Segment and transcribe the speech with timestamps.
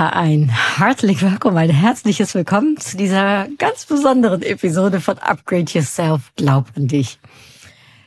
[0.00, 6.32] Ja, ein herzlich willkommen, ein herzliches Willkommen zu dieser ganz besonderen Episode von Upgrade Yourself,
[6.36, 7.18] Glaub an dich.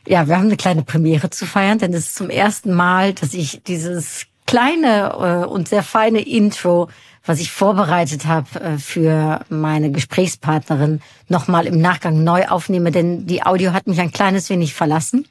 [0.04, 3.32] Ja, wir haben eine kleine Premiere zu feiern, denn es ist zum ersten Mal, dass
[3.32, 6.88] ich dieses kleine äh, und sehr feine Intro,
[7.24, 13.44] was ich vorbereitet habe äh, für meine Gesprächspartnerin, nochmal im Nachgang neu aufnehme, denn die
[13.44, 15.28] Audio hat mich ein kleines wenig verlassen.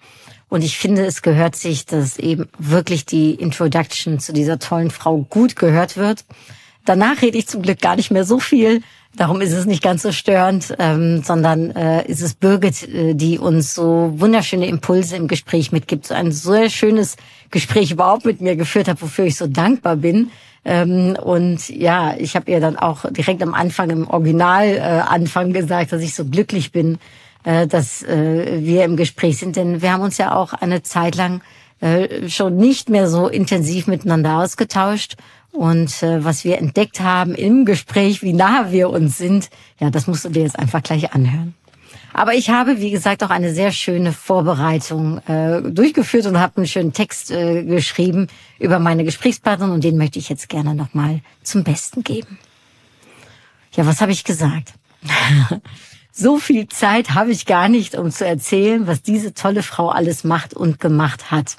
[0.54, 5.26] Und ich finde, es gehört sich, dass eben wirklich die Introduction zu dieser tollen Frau
[5.28, 6.26] gut gehört wird.
[6.86, 8.84] Danach rede ich zum Glück gar nicht mehr so viel.
[9.16, 13.40] Darum ist es nicht ganz so störend, ähm, sondern äh, ist es Birgit, äh, die
[13.40, 16.06] uns so wunderschöne Impulse im Gespräch mitgibt.
[16.06, 17.16] So ein sehr schönes
[17.50, 20.30] Gespräch überhaupt mit mir geführt hat, wofür ich so dankbar bin.
[20.66, 25.52] Ähm, und ja, ich habe ihr dann auch direkt am Anfang, im Original äh, Anfang
[25.52, 27.00] gesagt, dass ich so glücklich bin,
[27.44, 31.16] äh, dass äh, wir im Gespräch sind, denn wir haben uns ja auch eine Zeit
[31.16, 31.42] lang
[31.82, 35.18] äh, schon nicht mehr so intensiv miteinander ausgetauscht.
[35.52, 40.08] Und äh, was wir entdeckt haben im Gespräch, wie nah wir uns sind, ja, das
[40.08, 41.54] musst du dir jetzt einfach gleich anhören.
[42.14, 46.68] Aber ich habe, wie gesagt, auch eine sehr schöne Vorbereitung äh, durchgeführt und habe einen
[46.68, 48.28] schönen Text äh, geschrieben
[48.60, 52.38] über meine Gesprächspartnerin und den möchte ich jetzt gerne nochmal zum Besten geben.
[53.76, 54.74] Ja, was habe ich gesagt?
[56.16, 60.24] So viel Zeit habe ich gar nicht, um zu erzählen, was diese tolle Frau alles
[60.24, 61.56] macht und gemacht hat.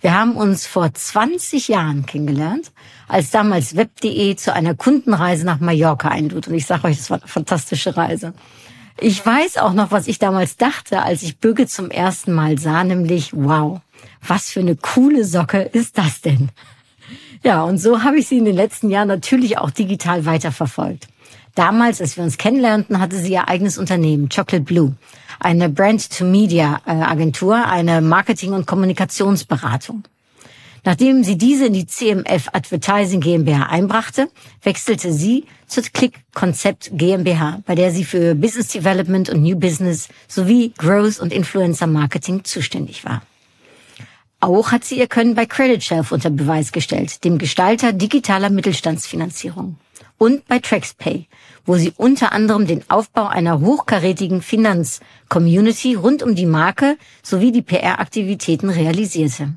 [0.00, 2.72] Wir haben uns vor 20 Jahren kennengelernt,
[3.06, 6.48] als damals web.de zu einer Kundenreise nach Mallorca einlud.
[6.48, 8.34] Und ich sage euch, das war eine fantastische Reise.
[9.00, 12.82] Ich weiß auch noch, was ich damals dachte, als ich Böge zum ersten Mal sah,
[12.82, 13.80] nämlich, wow,
[14.26, 16.48] was für eine coole Socke ist das denn?
[17.44, 21.06] Ja, und so habe ich sie in den letzten Jahren natürlich auch digital weiterverfolgt.
[21.54, 24.96] Damals, als wir uns kennenlernten, hatte sie ihr eigenes Unternehmen, Chocolate Blue,
[25.38, 30.02] eine Brand-to-Media-Agentur, eine Marketing- und Kommunikationsberatung.
[30.84, 34.28] Nachdem sie diese in die CMF Advertising GmbH einbrachte,
[34.62, 40.08] wechselte sie zur Click Concept GmbH, bei der sie für Business Development und New Business
[40.28, 43.22] sowie Growth und Influencer Marketing zuständig war.
[44.40, 49.78] Auch hat sie ihr Können bei Credit Shelf unter Beweis gestellt, dem Gestalter digitaler Mittelstandsfinanzierung
[50.18, 51.26] und bei TraxPay,
[51.66, 57.62] wo sie unter anderem den Aufbau einer hochkarätigen Finanz-Community rund um die Marke sowie die
[57.62, 59.54] PR-Aktivitäten realisierte.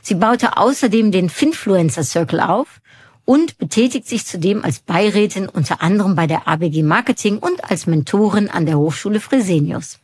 [0.00, 2.80] Sie baute außerdem den Finfluencer Circle auf
[3.24, 8.48] und betätigt sich zudem als Beirätin unter anderem bei der ABG Marketing und als Mentorin
[8.48, 9.98] an der Hochschule Fresenius.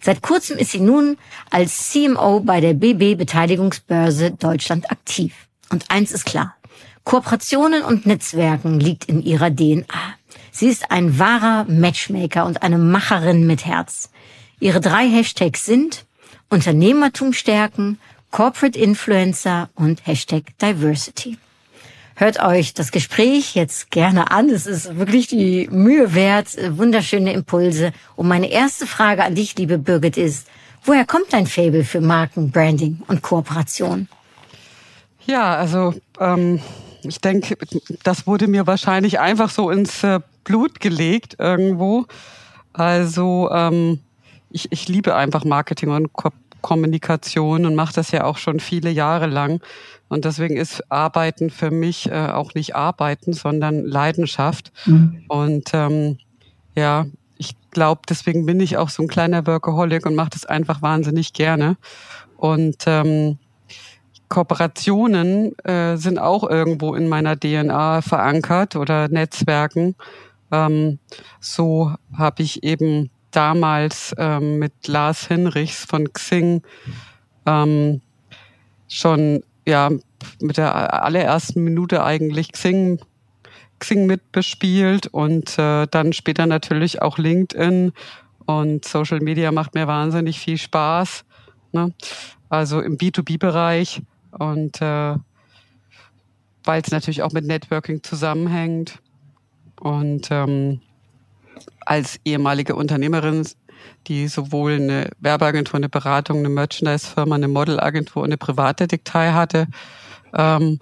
[0.00, 1.16] Seit kurzem ist sie nun
[1.50, 5.34] als CMO bei der BB Beteiligungsbörse Deutschland aktiv.
[5.70, 6.54] Und eins ist klar.
[7.02, 10.17] Kooperationen und Netzwerken liegt in ihrer DNA.
[10.58, 14.10] Sie ist ein wahrer Matchmaker und eine Macherin mit Herz.
[14.58, 16.04] Ihre drei Hashtags sind
[16.48, 18.00] Unternehmertum stärken,
[18.32, 21.38] Corporate Influencer und Hashtag Diversity.
[22.16, 24.50] Hört euch das Gespräch jetzt gerne an.
[24.50, 27.92] Es ist wirklich die Mühe wert, wunderschöne Impulse.
[28.16, 30.48] Und meine erste Frage an dich, liebe Birgit, ist,
[30.84, 34.08] woher kommt dein Fable für Marken, Branding und Kooperation?
[35.24, 36.60] Ja, also ähm,
[37.04, 37.56] ich denke,
[38.02, 40.18] das wurde mir wahrscheinlich einfach so ins äh,
[40.48, 42.06] Blut gelegt irgendwo.
[42.72, 44.00] Also ähm,
[44.50, 48.90] ich, ich liebe einfach Marketing und Ko Kommunikation und mache das ja auch schon viele
[48.90, 49.60] Jahre lang.
[50.08, 54.72] Und deswegen ist Arbeiten für mich äh, auch nicht Arbeiten, sondern Leidenschaft.
[54.84, 55.22] Mhm.
[55.28, 56.18] Und ähm,
[56.74, 60.82] ja, ich glaube, deswegen bin ich auch so ein kleiner Workaholic und mache das einfach
[60.82, 61.76] wahnsinnig gerne.
[62.36, 63.38] Und ähm,
[64.28, 69.94] Kooperationen äh, sind auch irgendwo in meiner DNA verankert oder Netzwerken.
[70.50, 70.98] Ähm,
[71.40, 76.62] so habe ich eben damals ähm, mit Lars Hinrichs von Xing
[77.46, 78.00] ähm,
[78.88, 79.90] schon ja
[80.40, 82.98] mit der allerersten Minute eigentlich Xing
[83.78, 87.92] Xing mitbespielt und äh, dann später natürlich auch LinkedIn
[88.46, 91.24] und Social Media macht mir wahnsinnig viel Spaß.
[91.72, 91.92] Ne?
[92.48, 94.02] Also im B2B-Bereich
[94.32, 95.14] und äh,
[96.64, 99.00] weil es natürlich auch mit Networking zusammenhängt.
[99.80, 100.80] Und ähm,
[101.80, 103.46] als ehemalige Unternehmerin,
[104.06, 109.66] die sowohl eine Werbeagentur, eine Beratung, eine Merchandise-Firma, eine Modelagentur und eine private Diktai hatte,
[110.34, 110.78] ähm,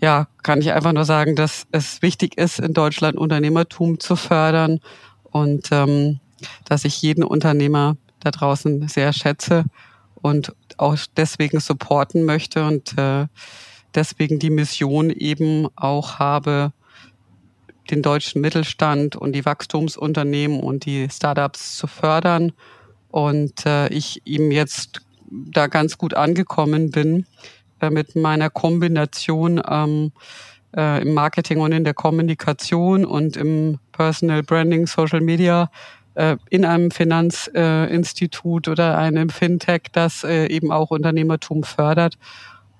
[0.00, 4.80] ja, kann ich einfach nur sagen, dass es wichtig ist, in Deutschland Unternehmertum zu fördern
[5.30, 6.20] und ähm,
[6.64, 9.64] dass ich jeden Unternehmer da draußen sehr schätze
[10.14, 13.26] und auch deswegen supporten möchte und äh,
[13.94, 16.72] deswegen die Mission eben auch habe,
[17.90, 22.52] den deutschen Mittelstand und die Wachstumsunternehmen und die Startups zu fördern.
[23.10, 25.00] Und äh, ich ihm jetzt
[25.30, 27.26] da ganz gut angekommen bin
[27.80, 30.12] äh, mit meiner Kombination ähm,
[30.76, 35.70] äh, im Marketing und in der Kommunikation und im Personal Branding, Social Media
[36.14, 42.18] äh, in einem Finanzinstitut oder einem Fintech, das äh, eben auch Unternehmertum fördert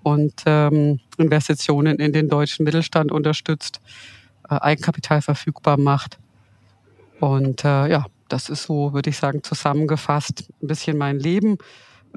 [0.03, 3.81] und ähm, Investitionen in den deutschen Mittelstand unterstützt,
[4.49, 6.19] Eigenkapital verfügbar macht.
[7.21, 11.59] Und äh, ja, das ist so, würde ich sagen, zusammengefasst ein bisschen mein Leben.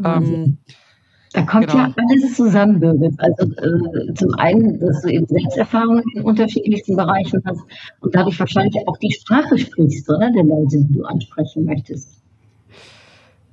[0.04, 0.58] Ähm,
[1.34, 1.84] da kommt genau.
[1.84, 3.14] ja alles zusammen, Birgit.
[3.20, 7.62] Also äh, zum einen, dass du eben Selbsterfahrungen in unterschiedlichsten Bereichen hast
[8.00, 10.32] und dadurch wahrscheinlich auch die Sprache sprichst, oder?
[10.32, 12.20] Der Leute, die du ansprechen möchtest.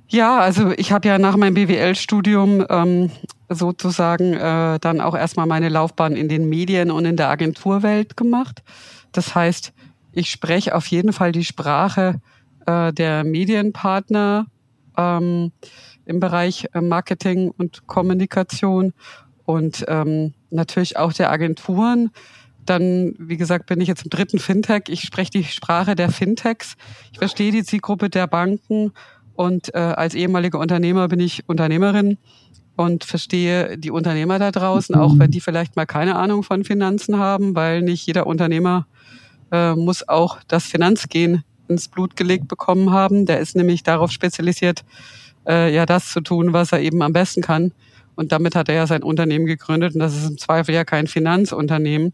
[0.09, 3.11] Ja, also ich habe ja nach meinem BWL-Studium ähm,
[3.49, 8.63] sozusagen äh, dann auch erstmal meine Laufbahn in den Medien und in der Agenturwelt gemacht.
[9.11, 9.73] Das heißt,
[10.11, 12.19] ich spreche auf jeden Fall die Sprache
[12.65, 14.47] äh, der Medienpartner.
[14.97, 15.51] Ähm,
[16.07, 18.93] im Bereich äh, Marketing und Kommunikation
[19.45, 22.11] und ähm, natürlich auch der Agenturen.
[22.65, 24.83] Dann, wie gesagt, bin ich jetzt im dritten Fintech.
[24.89, 26.75] Ich spreche die Sprache der Fintechs.
[27.11, 28.91] Ich verstehe die Zielgruppe der Banken
[29.35, 32.17] und äh, als ehemalige Unternehmer bin ich Unternehmerin
[32.77, 37.17] und verstehe die Unternehmer da draußen, auch wenn die vielleicht mal keine Ahnung von Finanzen
[37.17, 38.85] haben, weil nicht jeder Unternehmer
[39.51, 43.25] äh, muss auch das Finanzgehen ins Blut gelegt bekommen haben.
[43.25, 44.85] Der ist nämlich darauf spezialisiert,
[45.47, 47.73] äh, ja das zu tun, was er eben am besten kann.
[48.15, 51.07] Und damit hat er ja sein Unternehmen gegründet und das ist im Zweifel ja kein
[51.07, 52.13] Finanzunternehmen.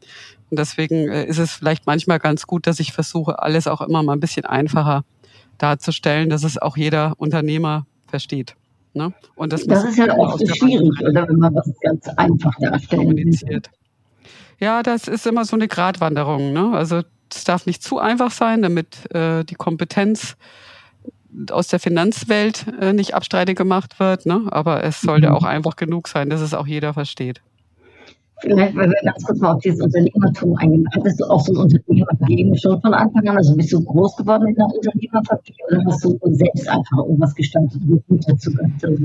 [0.50, 4.02] Und deswegen äh, ist es vielleicht manchmal ganz gut, dass ich versuche, alles auch immer
[4.02, 5.04] mal ein bisschen einfacher
[5.58, 8.56] darzustellen, dass es auch jeder Unternehmer versteht.
[8.94, 9.14] Ne?
[9.36, 13.02] Und das, das ist ja oft so schwierig, oder wenn man was ganz einfach darstellen
[13.02, 13.70] kommuniziert.
[14.60, 16.54] Ja, das ist immer so eine Gratwanderung.
[16.54, 16.72] Ne?
[16.74, 17.02] Also
[17.32, 20.38] es darf nicht zu einfach sein, damit äh, die Kompetenz
[21.50, 24.44] aus der Finanzwelt äh, nicht abstreitig gemacht wird, ne?
[24.52, 25.36] aber es sollte mhm.
[25.36, 27.42] auch einfach genug sein, dass es auch jeder versteht.
[28.42, 30.88] Vielleicht, weil wir ganz kurz mal auf dieses Unternehmertum eingehen.
[30.94, 33.38] Hattest du auch so ein Unternehmerleben schon von Anfang an?
[33.38, 37.82] Also bist du groß geworden in einer Unternehmerfamilie oder hast du selbst einfach irgendwas gestartet
[37.88, 38.84] und gut dazu gehabt?
[38.84, 39.04] Also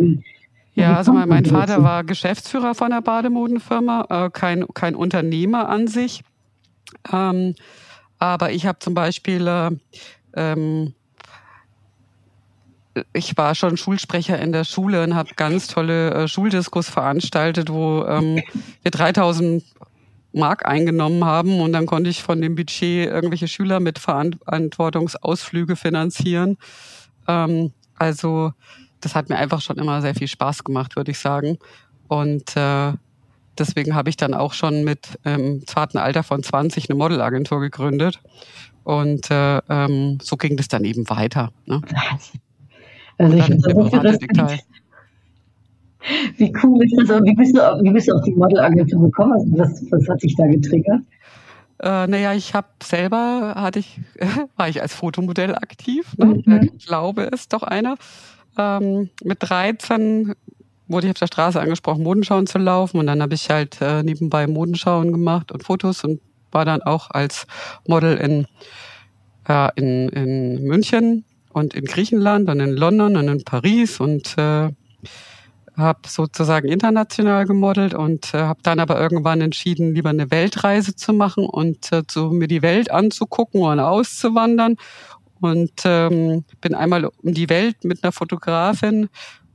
[0.74, 5.88] ja, also mein, mein Vater war Geschäftsführer von einer Bademodenfirma, äh, kein, kein Unternehmer an
[5.88, 6.22] sich.
[7.12, 7.54] Ähm,
[8.20, 9.70] aber ich habe zum Beispiel äh,
[10.34, 10.94] ähm,
[13.12, 18.04] ich war schon Schulsprecher in der Schule und habe ganz tolle äh, Schuldiskos veranstaltet, wo
[18.04, 18.42] ähm,
[18.82, 19.62] wir 3000
[20.32, 26.58] Mark eingenommen haben und dann konnte ich von dem Budget irgendwelche Schüler mit Verantwortungsausflüge finanzieren.
[27.26, 28.52] Ähm, also
[29.00, 31.58] das hat mir einfach schon immer sehr viel Spaß gemacht, würde ich sagen.
[32.08, 32.92] Und äh,
[33.58, 38.20] deswegen habe ich dann auch schon mit ähm, zarten Alter von 20 eine Modelagentur gegründet.
[38.84, 41.52] Und äh, ähm, so ging das dann eben weiter.
[41.66, 41.82] Ne?
[43.18, 44.58] Also ich finde
[46.36, 47.22] Wie cool ist das?
[47.24, 49.32] Wie bist du, wie bist du auf die Modelagentur gekommen?
[49.32, 51.00] Also was, was hat sich da getriggert?
[51.80, 54.00] Äh, naja, ich habe selber, hatte ich,
[54.56, 56.16] war ich als Fotomodell aktiv.
[56.16, 56.42] Ne?
[56.44, 56.70] Mhm.
[56.76, 57.96] Ich glaube, es doch einer.
[58.56, 60.34] Ähm, mit 13
[60.88, 62.98] wurde ich auf der Straße angesprochen, Modenschauen zu laufen.
[62.98, 67.10] Und dann habe ich halt äh, nebenbei Modenschauen gemacht und Fotos und war dann auch
[67.10, 67.46] als
[67.86, 68.46] Model in,
[69.48, 71.24] äh, in, in München
[71.58, 74.70] und in Griechenland und in London und in Paris und äh,
[75.78, 81.12] habe sozusagen international gemodelt und äh, habe dann aber irgendwann entschieden, lieber eine Weltreise zu
[81.12, 84.76] machen und äh, so mir die Welt anzugucken und auszuwandern.
[85.40, 89.08] Und ähm, bin einmal um die Welt mit einer Fotografin,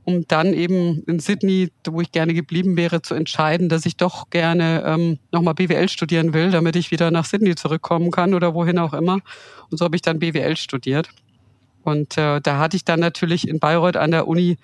[0.04, 4.30] um dann eben in Sydney, wo ich gerne geblieben wäre, zu entscheiden, dass ich doch
[4.30, 8.78] gerne ähm, nochmal BWL studieren will, damit ich wieder nach Sydney zurückkommen kann oder wohin
[8.78, 9.18] auch immer.
[9.70, 11.10] Und so habe ich dann BWL studiert.
[11.84, 14.56] Und äh, da hatte ich dann natürlich in Bayreuth an der Uni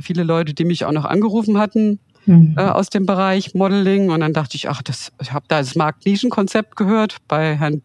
[0.00, 2.54] viele Leute, die mich auch noch angerufen hatten mhm.
[2.56, 4.10] äh, aus dem Bereich Modeling.
[4.10, 7.82] Und dann dachte ich, ach, das, ich habe da das Markt-Nischen-Konzept gehört bei Herrn,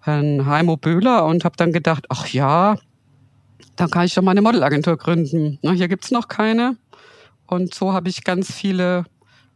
[0.00, 2.78] Herrn Heimo Böhler und habe dann gedacht, ach ja,
[3.76, 5.58] dann kann ich doch mal eine Modelagentur gründen.
[5.62, 6.76] Na, hier gibt's noch keine.
[7.46, 9.04] Und so habe ich ganz viele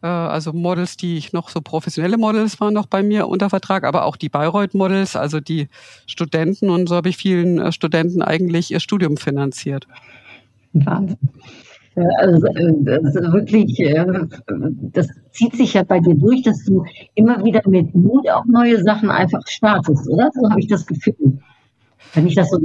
[0.07, 4.05] also Models, die ich noch so professionelle Models waren noch bei mir unter Vertrag, aber
[4.05, 5.69] auch die Bayreuth-Models, also die
[6.07, 9.87] Studenten und so habe ich vielen äh, Studenten eigentlich ihr Studium finanziert.
[10.73, 11.19] Wahnsinn.
[12.19, 13.83] Also, also wirklich,
[14.93, 16.85] das zieht sich ja bei dir durch, dass du
[17.15, 20.31] immer wieder mit Mut auch neue Sachen einfach startest, oder?
[20.35, 21.39] So habe ich das Gefühl.
[22.13, 22.59] Wenn ich das so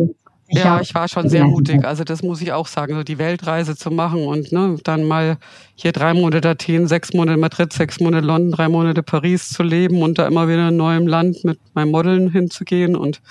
[0.51, 1.85] ja, ich war schon sehr mutig.
[1.85, 5.37] Also das muss ich auch sagen, so die Weltreise zu machen und ne, dann mal
[5.75, 10.01] hier drei Monate Athen, sechs Monate Madrid, sechs Monate London, drei Monate Paris zu leben
[10.01, 13.21] und da immer wieder in neuem Land mit meinem Modeln hinzugehen und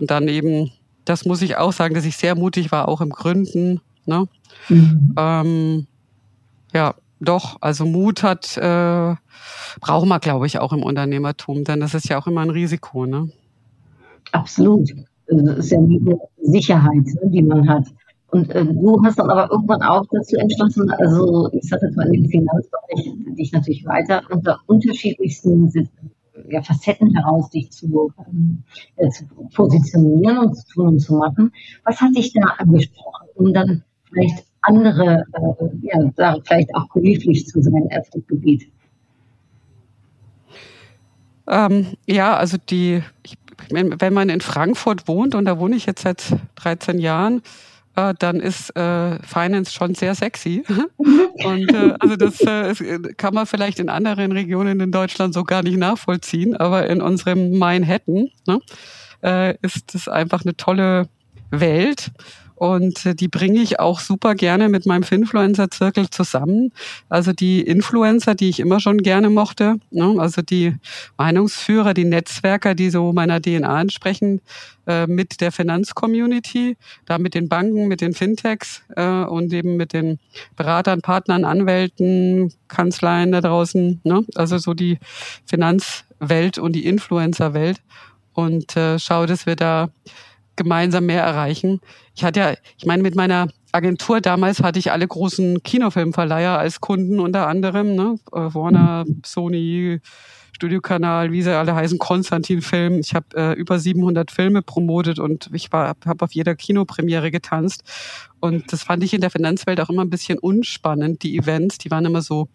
[0.00, 0.72] und dann eben,
[1.04, 3.82] das muss ich auch sagen, dass ich sehr mutig war, auch im Gründen.
[4.06, 4.26] Ne?
[4.70, 5.14] Mhm.
[5.18, 5.86] Ähm,
[6.72, 9.14] ja, doch, also Mut hat, äh,
[9.80, 13.04] brauchen wir, glaube ich, auch im Unternehmertum, denn das ist ja auch immer ein Risiko.
[13.04, 13.30] Ne?
[14.32, 14.90] Absolut.
[15.30, 17.86] Das ist ja eine Sicherheit, ne, die man hat.
[18.32, 22.06] Und äh, du hast dann aber irgendwann auch dazu entschlossen, also ich sage jetzt mal
[22.06, 25.72] in dem Finanzbereich, dich natürlich weiter unter unterschiedlichsten
[26.48, 28.12] ja, Facetten heraus dich zu,
[28.96, 31.52] äh, zu positionieren und zu tun und zu machen.
[31.84, 37.46] Was hat dich da angesprochen, um dann vielleicht andere, äh, ja, da vielleicht auch behilflich
[37.46, 38.70] zu sein auf dem Gebiet?
[41.46, 43.34] Ähm, ja, also die, ich,
[43.70, 46.22] wenn man in Frankfurt wohnt, und da wohne ich jetzt seit
[46.56, 47.42] 13 Jahren,
[47.96, 50.64] äh, dann ist äh, Finance schon sehr sexy.
[51.44, 52.74] Und äh, also das äh,
[53.16, 57.58] kann man vielleicht in anderen Regionen in Deutschland so gar nicht nachvollziehen, aber in unserem
[57.58, 58.60] Manhattan ne,
[59.22, 61.08] äh, ist es einfach eine tolle
[61.50, 62.10] Welt.
[62.60, 66.72] Und äh, die bringe ich auch super gerne mit meinem Finfluencer-Zirkel zusammen.
[67.08, 70.16] Also die Influencer, die ich immer schon gerne mochte, ne?
[70.18, 70.76] also die
[71.16, 74.42] Meinungsführer, die Netzwerker, die so meiner DNA entsprechen,
[74.86, 76.76] äh, mit der Finanzcommunity,
[77.06, 80.18] da mit den Banken, mit den Fintechs äh, und eben mit den
[80.54, 84.02] Beratern, Partnern, Anwälten, Kanzleien da draußen.
[84.04, 84.26] Ne?
[84.34, 84.98] Also so die
[85.46, 87.80] Finanzwelt und die Influencerwelt.
[88.34, 89.88] Und äh, schau, dass wir da
[90.60, 91.80] gemeinsam mehr erreichen.
[92.14, 96.82] Ich hatte ja, ich meine, mit meiner Agentur damals hatte ich alle großen Kinofilmverleiher als
[96.82, 98.16] Kunden unter anderem, ne?
[98.32, 100.00] Äh, Warner, Sony,
[100.52, 102.98] Studiokanal, wie sie alle heißen, Konstantin Film.
[103.00, 107.82] Ich habe äh, über 700 Filme promotet und ich habe auf jeder Kinopremiere getanzt.
[108.40, 111.22] Und das fand ich in der Finanzwelt auch immer ein bisschen unspannend.
[111.22, 112.48] Die Events, die waren immer so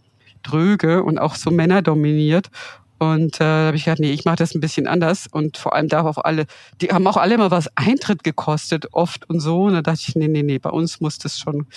[0.43, 2.51] dröge und auch so männerdominiert.
[2.97, 5.27] Und äh, habe ich gedacht, nee, ich mache das ein bisschen anders.
[5.29, 6.45] Und vor allem darf auch alle,
[6.81, 9.63] die haben auch alle immer was Eintritt gekostet, oft und so.
[9.63, 11.67] Und da dachte ich, nee, nee, nee, bei uns muss das schon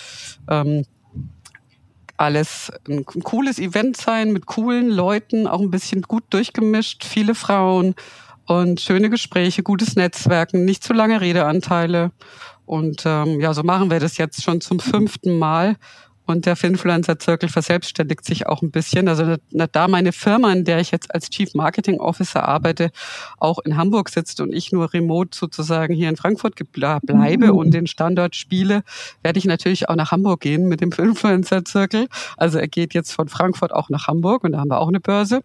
[0.49, 0.85] ähm,
[2.17, 7.35] alles ein, ein cooles Event sein mit coolen Leuten, auch ein bisschen gut durchgemischt, viele
[7.35, 7.95] Frauen
[8.47, 12.13] und schöne Gespräche, gutes Netzwerken, nicht zu lange Redeanteile.
[12.65, 15.77] Und ähm, ja, so machen wir das jetzt schon zum fünften Mal.
[16.29, 19.09] Und der Finfluencer-Zirkel verselbstständigt sich auch ein bisschen.
[19.09, 22.91] Also da meine Firma, in der ich jetzt als Chief Marketing Officer arbeite,
[23.39, 27.57] auch in Hamburg sitzt und ich nur remote sozusagen hier in Frankfurt bleibe mhm.
[27.57, 28.83] und den Standort spiele,
[29.23, 32.09] werde ich natürlich auch nach Hamburg gehen mit dem Finfluencer-Zirkel.
[32.37, 35.01] Also er geht jetzt von Frankfurt auch nach Hamburg und da haben wir auch eine
[35.01, 35.41] Börse.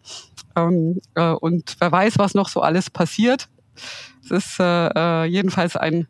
[0.57, 3.47] Ähm, äh, und wer weiß, was noch so alles passiert.
[4.21, 6.07] Es ist äh, äh jedenfalls ein,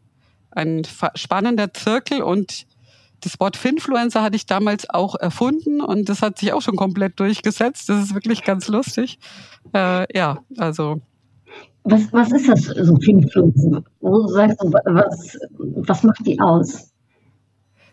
[0.50, 0.82] ein
[1.14, 2.66] spannender Zirkel und
[3.24, 7.20] das Wort Finfluencer hatte ich damals auch erfunden und das hat sich auch schon komplett
[7.20, 7.90] durchgesetzt.
[7.90, 9.20] Das ist wirklich ganz lustig.
[9.74, 11.02] Äh, ja, also.
[11.84, 13.84] Was, was ist das so Finfluencer?
[14.00, 16.93] Wo sagst du, was, was macht die aus?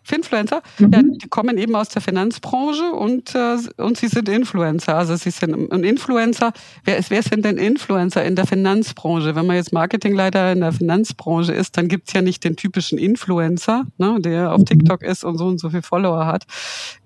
[0.02, 0.92] Finfluencer, mhm.
[0.92, 4.96] ja, die kommen eben aus der Finanzbranche und, äh, und sie sind Influencer.
[4.96, 6.52] Also sie sind ein Influencer.
[6.84, 9.34] Wer, ist, wer sind denn Influencer in der Finanzbranche?
[9.34, 13.84] Wenn man jetzt Marketingleiter in der Finanzbranche ist, dann gibt's ja nicht den typischen Influencer,
[13.98, 14.66] ne, der auf mhm.
[14.66, 16.44] TikTok ist und so und so viel Follower hat.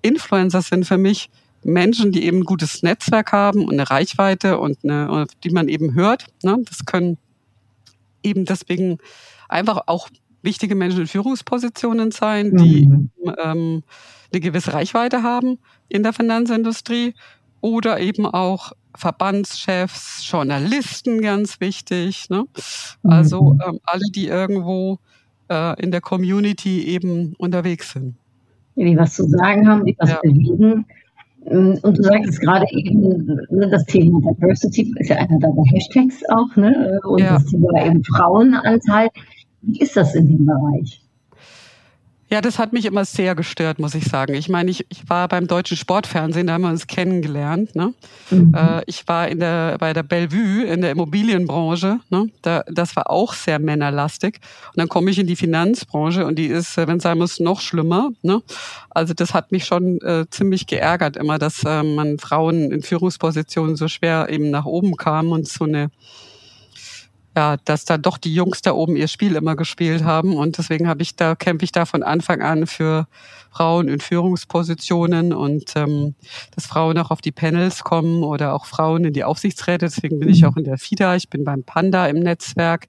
[0.01, 1.29] Influencer sind für mich
[1.63, 5.95] Menschen, die eben ein gutes Netzwerk haben und eine Reichweite und eine, die man eben
[5.95, 6.27] hört.
[6.43, 6.57] Ne?
[6.65, 7.17] Das können
[8.23, 8.99] eben deswegen
[9.49, 10.09] einfach auch
[10.45, 13.09] wichtige Menschen in Führungspositionen sein, die mhm.
[13.43, 13.83] ähm,
[14.31, 15.59] eine gewisse Reichweite haben
[15.89, 17.13] in der Finanzindustrie
[17.61, 22.29] oder eben auch Verbandschefs, Journalisten, ganz wichtig.
[22.29, 22.45] Ne?
[23.03, 23.61] Also mhm.
[23.67, 24.99] ähm, alle, die irgendwo
[25.49, 28.15] äh, in der Community eben unterwegs sind.
[28.75, 30.19] Die was zu sagen haben, die was ja.
[30.21, 30.85] bewegen.
[31.45, 36.55] Und du sagst gerade eben, ne, das Thema Diversity ist ja einer deiner Hashtags auch,
[36.55, 36.99] ne?
[37.03, 37.33] Und ja.
[37.33, 39.09] das Thema eben Frauenanteil.
[39.65, 41.01] Wie ist das in dem Bereich?
[42.31, 44.33] Ja, das hat mich immer sehr gestört, muss ich sagen.
[44.33, 47.75] Ich meine, ich, ich war beim deutschen Sportfernsehen, da haben wir uns kennengelernt.
[47.75, 47.93] Ne?
[48.31, 48.51] Mhm.
[48.55, 51.99] Äh, ich war in der, bei der Bellevue in der Immobilienbranche.
[52.09, 52.31] Ne?
[52.41, 54.39] Da, das war auch sehr männerlastig.
[54.69, 57.61] Und dann komme ich in die Finanzbranche und die ist, wenn es sein muss, noch
[57.61, 58.09] schlimmer.
[58.23, 58.41] Ne?
[58.89, 63.75] Also das hat mich schon äh, ziemlich geärgert immer, dass äh, man Frauen in Führungspositionen
[63.75, 65.91] so schwer eben nach oben kam und so eine
[67.35, 70.35] ja, dass da doch die Jungs da oben ihr Spiel immer gespielt haben.
[70.37, 73.07] Und deswegen habe ich da, kämpfe ich da von Anfang an für
[73.51, 76.15] Frauen in Führungspositionen und ähm,
[76.55, 79.85] dass Frauen auch auf die Panels kommen oder auch Frauen in die Aufsichtsräte.
[79.85, 80.47] Deswegen bin ich mhm.
[80.47, 82.87] auch in der FIDA, ich bin beim Panda im Netzwerk.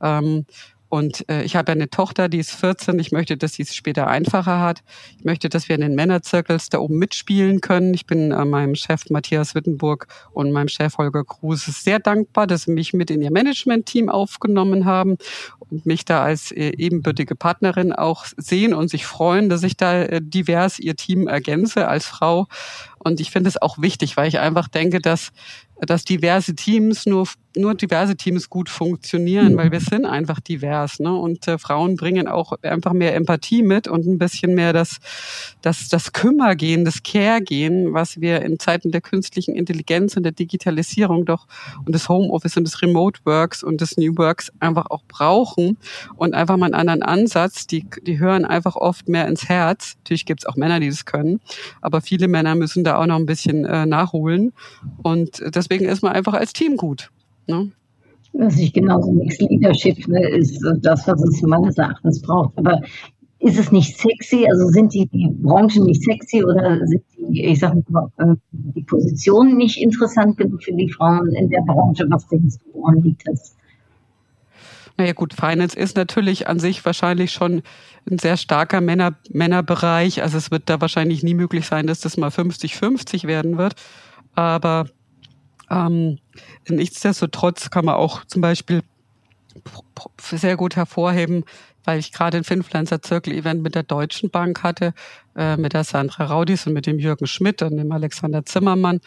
[0.00, 0.46] Ähm,
[0.92, 2.98] und äh, ich habe eine Tochter, die ist 14.
[2.98, 4.82] Ich möchte, dass sie es später einfacher hat.
[5.16, 7.94] Ich möchte, dass wir in den Männerzirkels da oben mitspielen können.
[7.94, 12.64] Ich bin äh, meinem Chef Matthias Wittenburg und meinem Chef Holger Kruse sehr dankbar, dass
[12.64, 15.16] sie mich mit in ihr Management-Team aufgenommen haben
[15.70, 20.02] und mich da als äh, ebenbürtige Partnerin auch sehen und sich freuen, dass ich da
[20.02, 22.48] äh, divers ihr Team ergänze als Frau.
[23.02, 25.32] Und ich finde es auch wichtig, weil ich einfach denke, dass
[25.86, 31.14] dass diverse Teams nur nur diverse Teams gut funktionieren, weil wir sind einfach divers, ne?
[31.14, 35.00] Und äh, Frauen bringen auch einfach mehr Empathie mit und ein bisschen mehr das
[35.60, 41.26] das das Kümmergehen, das Care-Gehen, was wir in Zeiten der künstlichen Intelligenz und der Digitalisierung
[41.26, 41.46] doch
[41.84, 45.76] und des Homeoffice und des Remote Works und des New Works einfach auch brauchen
[46.16, 47.66] und einfach mal einen anderen Ansatz.
[47.66, 49.96] Die die hören einfach oft mehr ins Herz.
[49.98, 51.40] Natürlich gibt's auch Männer, die das können,
[51.82, 54.52] aber viele Männer müssen da auch noch ein bisschen äh, nachholen
[55.02, 57.10] und deswegen ist man einfach als Team gut.
[57.46, 57.72] Ne?
[58.34, 62.56] Das ist genauso Mixed Leadership ne, ist das, was es meines Erachtens braucht.
[62.56, 62.80] Aber
[63.40, 64.46] ist es nicht sexy?
[64.48, 68.82] Also sind die, die Branchen nicht sexy oder sind die, ich sag mal, äh, die
[68.82, 72.06] Positionen nicht interessant genug für die Frauen in der Branche?
[72.08, 73.56] Was denkst du, woran liegt das?
[74.96, 77.62] Naja gut, Finance ist natürlich an sich wahrscheinlich schon
[78.10, 80.22] ein sehr starker Männer, Männerbereich.
[80.22, 83.74] Also es wird da wahrscheinlich nie möglich sein, dass das mal 50-50 werden wird.
[84.34, 84.86] Aber
[85.70, 86.18] ähm,
[86.68, 88.82] nichtsdestotrotz kann man auch zum Beispiel
[90.20, 91.44] sehr gut hervorheben,
[91.84, 94.94] weil ich gerade ein Finfluencer Circle Event mit der Deutschen Bank hatte,
[95.36, 99.00] äh, mit der Sandra Raudis und mit dem Jürgen Schmidt und dem Alexander Zimmermann.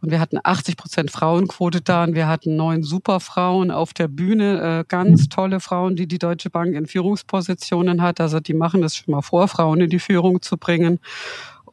[0.00, 4.80] Und wir hatten 80 Prozent Frauenquote da und wir hatten neun Superfrauen auf der Bühne,
[4.80, 8.20] äh, ganz tolle Frauen, die die Deutsche Bank in Führungspositionen hat.
[8.20, 11.00] Also die machen das schon mal vor, Frauen in die Führung zu bringen.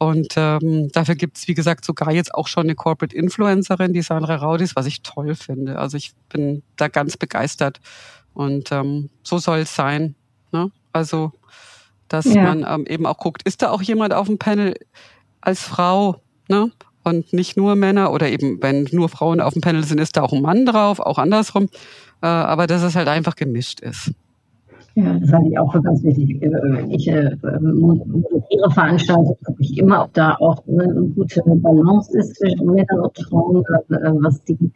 [0.00, 4.36] Und ähm, dafür gibt's wie gesagt, sogar jetzt auch schon eine Corporate Influencerin, die Sandra
[4.36, 5.78] Raudis, was ich toll finde.
[5.78, 7.80] Also ich bin da ganz begeistert.
[8.32, 10.14] Und ähm, so soll es sein.
[10.92, 11.32] Also,
[12.08, 12.42] dass ja.
[12.42, 14.74] man ähm, eben auch guckt, ist da auch jemand auf dem Panel
[15.40, 16.16] als Frau?
[16.48, 16.70] Ne?
[17.02, 20.22] Und nicht nur Männer oder eben, wenn nur Frauen auf dem Panel sind, ist da
[20.22, 21.68] auch ein Mann drauf, auch andersrum.
[22.22, 24.12] Äh, aber dass es halt einfach gemischt ist.
[24.96, 26.40] Ja, das halte ich auch für ganz wichtig.
[26.40, 32.36] Wenn ich äh, moderiere Veranstaltungen, gucke ich immer, ob da auch eine gute Balance ist
[32.36, 34.72] zwischen Männern und Frauen, äh, was die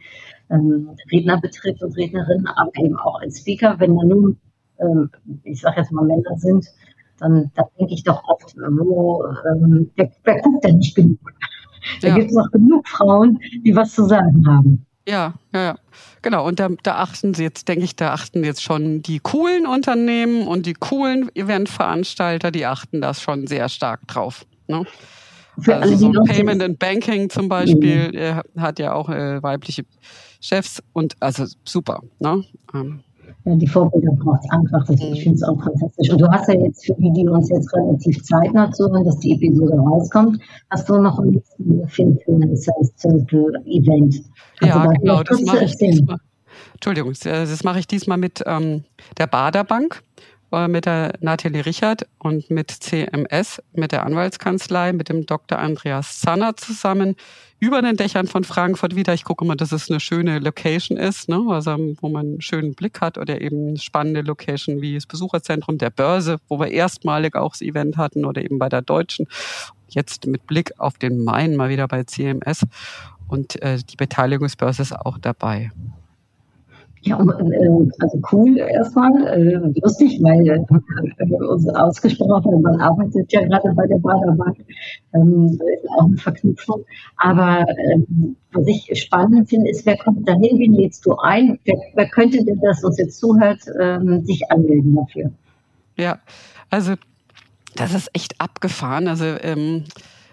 [0.51, 3.75] ähm, Redner betrifft und Rednerinnen, aber eben auch als Speaker.
[3.79, 4.37] Wenn da nun,
[4.79, 5.11] ähm,
[5.43, 6.67] ich sage jetzt mal Männer sind,
[7.19, 11.19] dann, dann denke ich doch oft, wo, ähm, wer, wer guckt denn nicht genug?
[12.01, 12.15] Da ja.
[12.15, 14.87] gibt es noch genug Frauen, die was zu sagen haben.
[15.07, 15.75] Ja, ja, ja.
[16.23, 16.47] Genau.
[16.47, 20.47] Und da, da achten sie jetzt, denke ich, da achten jetzt schon die coolen Unternehmen
[20.47, 24.47] und die coolen Eventveranstalter, die achten das schon sehr stark drauf.
[24.67, 24.85] Ne?
[25.67, 28.61] also so Payment and Banking zum Beispiel, mhm.
[28.61, 29.85] hat ja auch äh, weibliche
[30.41, 32.01] Chefs und also super.
[32.19, 32.45] Ne?
[32.75, 33.05] Ähm,
[33.45, 34.89] ja, die Vorbilder braucht es einfach.
[34.89, 35.17] Ich mhm.
[35.17, 36.11] finde es auch fantastisch.
[36.11, 39.33] Und du hast ja jetzt für die, die uns jetzt relativ zeitnah zuhören, dass die
[39.33, 44.23] Episode rauskommt, hast du noch ein bisschen Film für ein Sales Circle Event.
[44.61, 46.19] Also ja, genau, das mache ich diesmal.
[46.75, 48.85] Entschuldigung, das mache ich diesmal mit ähm,
[49.19, 50.03] der Baderbank,
[50.69, 55.59] mit der Nathalie Richard und mit CMS, mit der Anwaltskanzlei, mit dem Dr.
[55.59, 57.17] Andreas Zanner zusammen
[57.59, 59.15] über den Dächern von Frankfurt wieder.
[59.15, 61.43] Ich gucke mal, dass es eine schöne Location ist, ne?
[61.49, 65.79] also wo man einen schönen Blick hat oder eben eine spannende Location wie das Besucherzentrum
[65.79, 69.27] der Börse, wo wir erstmalig auch das Event hatten oder eben bei der Deutschen.
[69.89, 72.67] Jetzt mit Blick auf den Main mal wieder bei CMS
[73.29, 75.71] und äh, die Beteiligungsbörse ist auch dabei.
[77.05, 83.73] Ja, äh, also cool erstmal, äh, lustig, weil äh, uns ausgesprochen, man arbeitet ja gerade
[83.75, 84.57] bei der Baderbank,
[85.13, 85.59] ähm,
[85.99, 86.83] auch eine Verknüpfung.
[87.19, 91.59] Aber ähm, was ich spannend finde, ist, wer kommt dahin, wen lädst du ein?
[91.65, 95.31] Wer, wer könnte denn, das uns jetzt zuhört, ähm, sich anmelden dafür?
[95.99, 96.19] Ja,
[96.71, 96.95] also
[97.77, 99.09] das ist echt abgefahren.
[99.09, 99.85] Also ähm,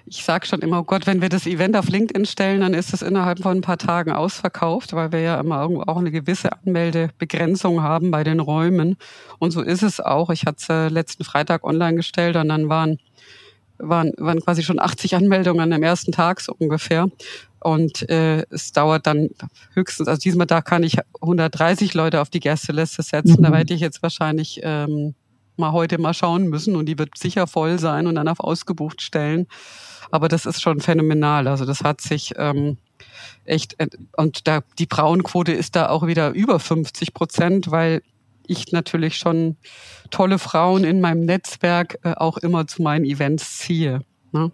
[0.06, 2.94] ich sage schon immer, oh Gott, wenn wir das Event auf LinkedIn stellen, dann ist
[2.94, 7.82] es innerhalb von ein paar Tagen ausverkauft, weil wir ja immer auch eine gewisse Anmeldebegrenzung
[7.82, 8.98] haben bei den Räumen.
[9.40, 10.30] Und so ist es auch.
[10.30, 13.00] Ich hatte es äh, letzten Freitag online gestellt und dann waren,
[13.78, 17.08] waren, waren quasi schon 80 Anmeldungen am ersten Tag so ungefähr.
[17.60, 19.30] Und äh, es dauert dann
[19.76, 23.38] höchstens, also diesmal da kann ich 130 Leute auf die Gästeliste setzen.
[23.38, 23.44] Mhm.
[23.44, 25.14] Da werde ich jetzt wahrscheinlich ähm,
[25.58, 29.02] mal heute mal schauen müssen und die wird sicher voll sein und dann auf ausgebucht
[29.02, 29.48] stellen.
[30.12, 31.48] Aber das ist schon phänomenal.
[31.48, 32.78] Also das hat sich, ähm,
[33.46, 33.78] echt,
[34.18, 38.02] und da die Frauenquote ist da auch wieder über 50 Prozent, weil
[38.48, 39.58] ich natürlich schon
[40.10, 44.02] tolle Frauen in meinem Netzwerk äh, auch immer zu meinen Events ziehe.
[44.32, 44.52] Ne?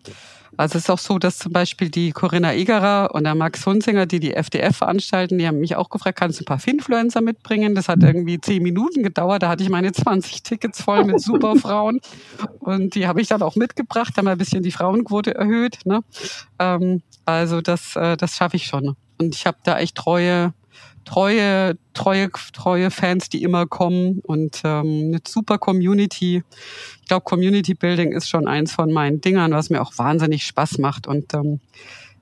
[0.57, 4.07] Also es ist auch so, dass zum Beispiel die Corinna Egerer und der Max Hunzinger,
[4.07, 7.75] die die FDF veranstalten, die haben mich auch gefragt, kannst du ein paar Finfluencer mitbringen?
[7.75, 9.43] Das hat irgendwie zehn Minuten gedauert.
[9.43, 11.99] Da hatte ich meine 20 Tickets voll mit super Frauen.
[12.59, 15.79] Und die habe ich dann auch mitgebracht, haben ein bisschen die Frauenquote erhöht.
[15.85, 16.01] Ne?
[16.59, 18.95] Ähm, also das, äh, das schaffe ich schon.
[19.19, 20.53] Und ich habe da echt treue
[21.07, 26.43] treue, treue, treue Fans, die immer kommen und ähm, eine super Community.
[27.01, 30.79] Ich glaube, Community Building ist schon eins von meinen Dingern, was mir auch wahnsinnig Spaß
[30.79, 31.07] macht.
[31.07, 31.61] Und ähm,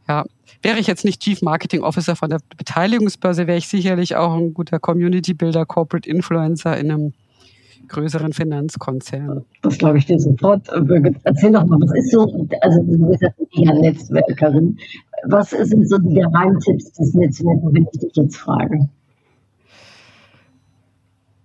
[0.07, 0.23] ja,
[0.61, 4.53] wäre ich jetzt nicht Chief Marketing Officer von der Beteiligungsbörse, wäre ich sicherlich auch ein
[4.53, 7.13] guter Community Builder, Corporate Influencer in einem
[7.87, 9.45] größeren Finanzkonzern.
[9.61, 10.67] Das glaube ich dir sofort.
[11.23, 12.21] Erzähl doch mal, was ist so,
[12.61, 14.77] also du bist ja Netzwerkerin,
[15.23, 18.89] was sind so die Geheimtipps des Netzwerks, wenn ich dich jetzt frage?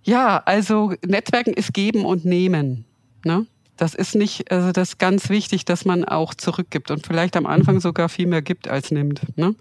[0.03, 2.85] Ja, also Netzwerken ist geben und nehmen.
[3.23, 3.45] Ne?
[3.77, 7.45] Das ist nicht, also das ist ganz wichtig, dass man auch zurückgibt und vielleicht am
[7.45, 9.21] Anfang sogar viel mehr gibt als nimmt.
[9.37, 9.55] Ne?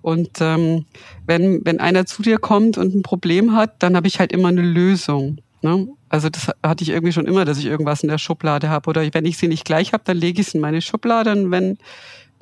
[0.00, 0.86] Und ähm,
[1.26, 4.48] wenn, wenn einer zu dir kommt und ein Problem hat, dann habe ich halt immer
[4.48, 5.38] eine Lösung.
[5.62, 5.88] Ne?
[6.08, 8.90] Also das hatte ich irgendwie schon immer, dass ich irgendwas in der Schublade habe.
[8.90, 11.32] Oder wenn ich sie nicht gleich habe, dann lege ich es in meine Schublade.
[11.32, 11.78] Und wenn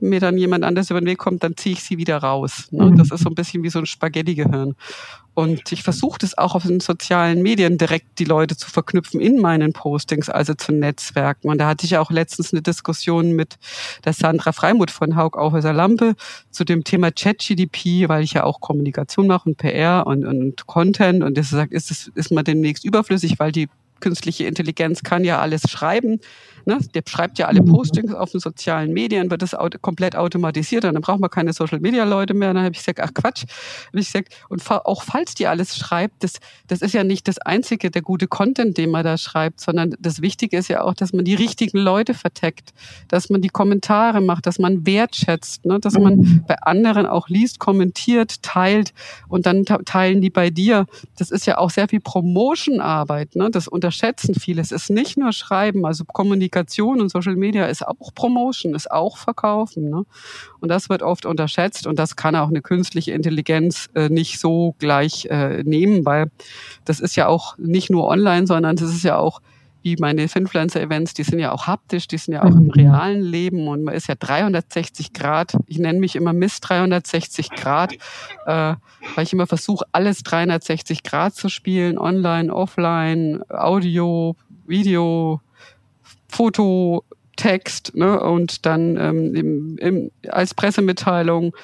[0.03, 2.69] mir dann jemand anders über den Weg kommt, dann ziehe ich sie wieder raus.
[2.71, 2.87] Ne?
[2.87, 2.97] Mhm.
[2.97, 4.75] Das ist so ein bisschen wie so ein Spaghetti-Gehirn.
[5.35, 9.41] Und ich versuche das auch auf den sozialen Medien direkt die Leute zu verknüpfen in
[9.41, 11.49] meinen Postings, also zu Netzwerken.
[11.49, 13.57] Und da hatte ich auch letztens eine Diskussion mit
[14.05, 16.15] der Sandra Freimuth von Haug Aufhäuser Lampe
[16.51, 21.23] zu dem Thema ChatGDP, weil ich ja auch Kommunikation mache und PR und, und Content.
[21.23, 23.69] Und das sagt, ist, ist man demnächst überflüssig, weil die
[24.01, 26.21] künstliche Intelligenz kann ja alles schreiben.
[26.65, 26.79] Ne?
[26.95, 31.21] Der schreibt ja alle Postings auf den sozialen Medien, wird das komplett automatisiert, dann braucht
[31.21, 32.53] man keine Social Media Leute mehr.
[32.53, 33.45] Dann habe ich gesagt, ach Quatsch.
[33.87, 37.39] Hab ich gesagt, und auch falls die alles schreibt, das, das ist ja nicht das
[37.39, 41.13] einzige, der gute Content, den man da schreibt, sondern das Wichtige ist ja auch, dass
[41.13, 42.73] man die richtigen Leute verteckt,
[43.09, 45.79] dass man die Kommentare macht, dass man wertschätzt, ne?
[45.81, 48.93] dass man bei anderen auch liest, kommentiert, teilt
[49.29, 50.87] und dann teilen die bei dir.
[51.19, 53.37] Das ist ja auch sehr viel Promotion-Arbeit.
[53.37, 53.51] Ne?
[53.51, 54.61] Das unterschätzen viele.
[54.61, 58.91] Es ist nicht nur Schreiben, also Kommunikation Kommunikation und Social Media ist auch Promotion, ist
[58.91, 59.89] auch Verkaufen.
[59.89, 60.05] Ne?
[60.61, 64.75] Und das wird oft unterschätzt und das kann auch eine künstliche Intelligenz äh, nicht so
[64.79, 66.31] gleich äh, nehmen, weil
[66.85, 69.41] das ist ja auch nicht nur online, sondern das ist ja auch
[69.83, 72.71] wie meine Finfluencer-Events, die sind ja auch haptisch, die sind ja auch im mhm.
[72.71, 75.57] realen Leben und man ist ja 360 Grad.
[75.67, 77.95] Ich nenne mich immer Miss 360 Grad,
[78.45, 78.75] äh,
[79.15, 84.37] weil ich immer versuche, alles 360 Grad zu spielen, online, offline, Audio,
[84.67, 85.41] Video,
[86.31, 87.05] Foto,
[87.41, 91.57] Text ne, und dann ähm, im, im, als Pressemitteilung.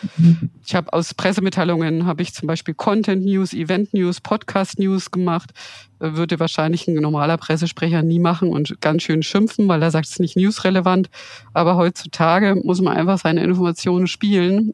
[0.65, 5.51] Ich habe aus Pressemitteilungen habe ich zum Beispiel Content News, Event News, Podcast News gemacht.
[5.99, 10.13] Würde wahrscheinlich ein normaler Pressesprecher nie machen und ganz schön schimpfen, weil er sagt, es
[10.13, 11.11] ist nicht newsrelevant.
[11.53, 14.73] Aber heutzutage muss man einfach seine Informationen spielen,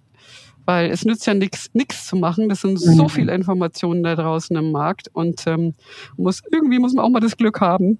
[0.66, 2.48] weil es nützt ja nichts nichts zu machen.
[2.48, 5.74] Das sind so viele Informationen da draußen im Markt und ähm,
[6.16, 7.98] muss irgendwie muss man auch mal das Glück haben,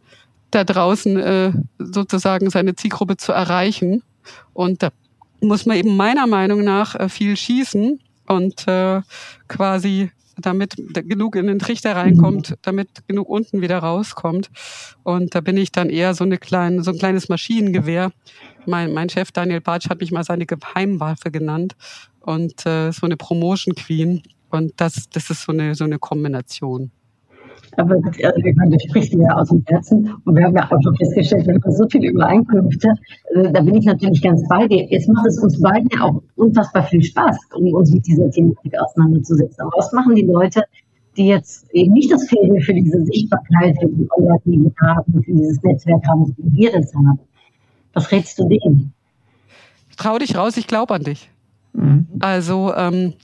[0.52, 4.02] da draußen äh, sozusagen seine Zielgruppe zu erreichen.
[4.52, 4.90] Und da
[5.40, 9.02] muss man eben meiner Meinung nach äh, viel schießen und äh,
[9.48, 12.54] quasi damit genug in den Trichter reinkommt, mhm.
[12.62, 14.50] damit genug unten wieder rauskommt.
[15.02, 18.12] Und da bin ich dann eher so eine kleine, so ein kleines Maschinengewehr.
[18.66, 21.74] Mein, mein Chef Daniel Bartsch hat mich mal seine Geheimwaffe genannt
[22.20, 24.22] und äh, so eine Promotion Queen.
[24.50, 26.90] Und das, das ist so eine, so eine Kombination.
[27.76, 30.12] Aber also, das spricht mir aus dem Herzen.
[30.24, 32.88] Und wir haben ja auch schon festgestellt, wir haben so viele Übereinkünfte.
[33.34, 34.84] Äh, da bin ich natürlich ganz bei dir.
[34.90, 38.74] Jetzt macht es uns beiden ja auch unfassbar viel Spaß, um uns mit dieser Thematik
[38.78, 39.62] auseinanderzusetzen.
[39.62, 40.62] Aber was machen die Leute,
[41.16, 45.62] die jetzt eben nicht das Faible für diese Sichtbarkeit, für die Online-Medien haben, für dieses
[45.62, 47.20] Netzwerk haben, wie wir das haben?
[47.94, 48.92] Was rätst du denen?
[49.96, 51.30] Trau dich raus, ich glaube an dich.
[51.74, 52.06] Mhm.
[52.20, 53.14] Also ähm,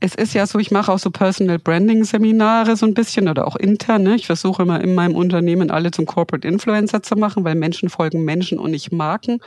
[0.00, 3.46] es ist ja so, ich mache auch so Personal Branding Seminare so ein bisschen oder
[3.46, 4.02] auch intern.
[4.02, 4.16] Ne?
[4.16, 8.24] Ich versuche immer in meinem Unternehmen alle zum Corporate Influencer zu machen, weil Menschen folgen
[8.24, 9.40] Menschen und nicht Marken.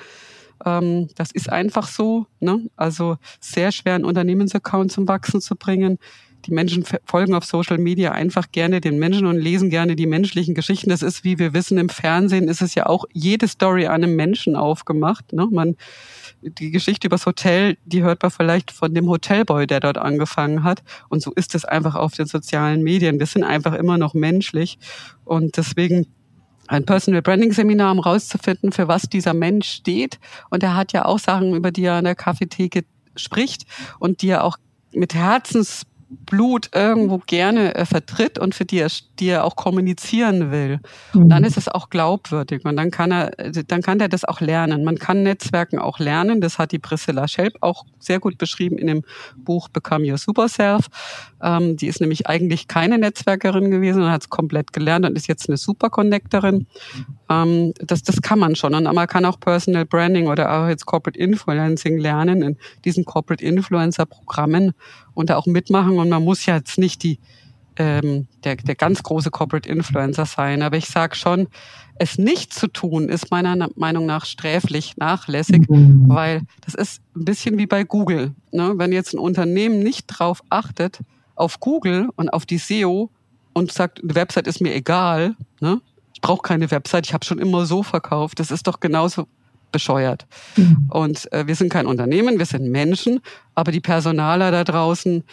[0.66, 2.28] Ähm, das ist einfach so.
[2.40, 2.70] Ne?
[2.76, 5.98] Also sehr schwer, einen Unternehmensaccount zum Wachsen zu bringen.
[6.46, 10.56] Die Menschen folgen auf Social Media einfach gerne den Menschen und lesen gerne die menschlichen
[10.56, 10.90] Geschichten.
[10.90, 14.58] Das ist, wie wir wissen, im Fernsehen ist es ja auch jede Story einem Menschen
[14.58, 15.32] aufgemacht.
[15.32, 15.48] Ne?
[15.50, 15.78] Man
[16.42, 20.84] die Geschichte übers Hotel, die hört man vielleicht von dem Hotelboy, der dort angefangen hat.
[21.10, 23.20] Und so ist es einfach auf den sozialen Medien.
[23.20, 24.78] Wir sind einfach immer noch menschlich.
[25.24, 26.08] Und deswegen
[26.74, 30.20] ein Personal Branding Seminar, um rauszufinden, für was dieser Mensch steht.
[30.50, 32.84] Und er hat ja auch Sachen, über die er an der Kaffeetheke
[33.16, 33.66] spricht
[34.00, 34.58] und die er auch
[34.92, 35.84] mit Herzens
[36.26, 40.80] Blut irgendwo gerne äh, vertritt und für die er, die er auch kommunizieren will.
[41.14, 41.48] Und dann mhm.
[41.48, 44.84] ist es auch glaubwürdig und dann kann er, äh, dann kann er das auch lernen.
[44.84, 46.42] Man kann Netzwerken auch lernen.
[46.42, 49.04] Das hat die Priscilla Schelp auch sehr gut beschrieben in dem
[49.38, 50.88] Buch Become Your Super Self.
[51.42, 55.28] Ähm, die ist nämlich eigentlich keine Netzwerkerin gewesen und hat es komplett gelernt und ist
[55.28, 56.68] jetzt eine Super Connectorin.
[57.30, 58.74] Ähm, das, das kann man schon.
[58.74, 63.44] Und man kann auch Personal Branding oder auch jetzt Corporate Influencing lernen in diesen Corporate
[63.44, 64.74] Influencer Programmen
[65.14, 65.98] und da auch mitmachen.
[66.00, 67.20] Und man muss ja jetzt nicht die,
[67.78, 70.62] ähm, der, der ganz große Corporate Influencer sein.
[70.62, 71.48] Aber ich sage schon,
[71.96, 76.06] es nicht zu tun, ist meiner Meinung nach sträflich, nachlässig, mhm.
[76.08, 78.34] weil das ist ein bisschen wie bei Google.
[78.52, 78.74] Ne?
[78.76, 81.00] Wenn jetzt ein Unternehmen nicht drauf achtet,
[81.36, 83.10] auf Google und auf die SEO
[83.54, 85.82] und sagt, die Website ist mir egal, ne?
[86.14, 89.28] ich brauche keine Website, ich habe schon immer so verkauft, das ist doch genauso
[89.74, 90.26] bescheuert.
[90.56, 90.88] Mhm.
[90.90, 93.20] Und äh, wir sind kein Unternehmen, wir sind Menschen,
[93.56, 95.26] aber die Personaler da draußen,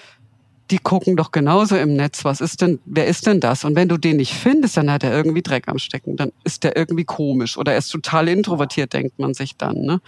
[0.71, 3.65] die gucken doch genauso im Netz, was ist denn, wer ist denn das?
[3.65, 6.65] Und wenn du den nicht findest, dann hat er irgendwie Dreck am Stecken, dann ist
[6.65, 9.83] der irgendwie komisch oder er ist total introvertiert, denkt man sich dann.
[9.83, 10.01] Ne?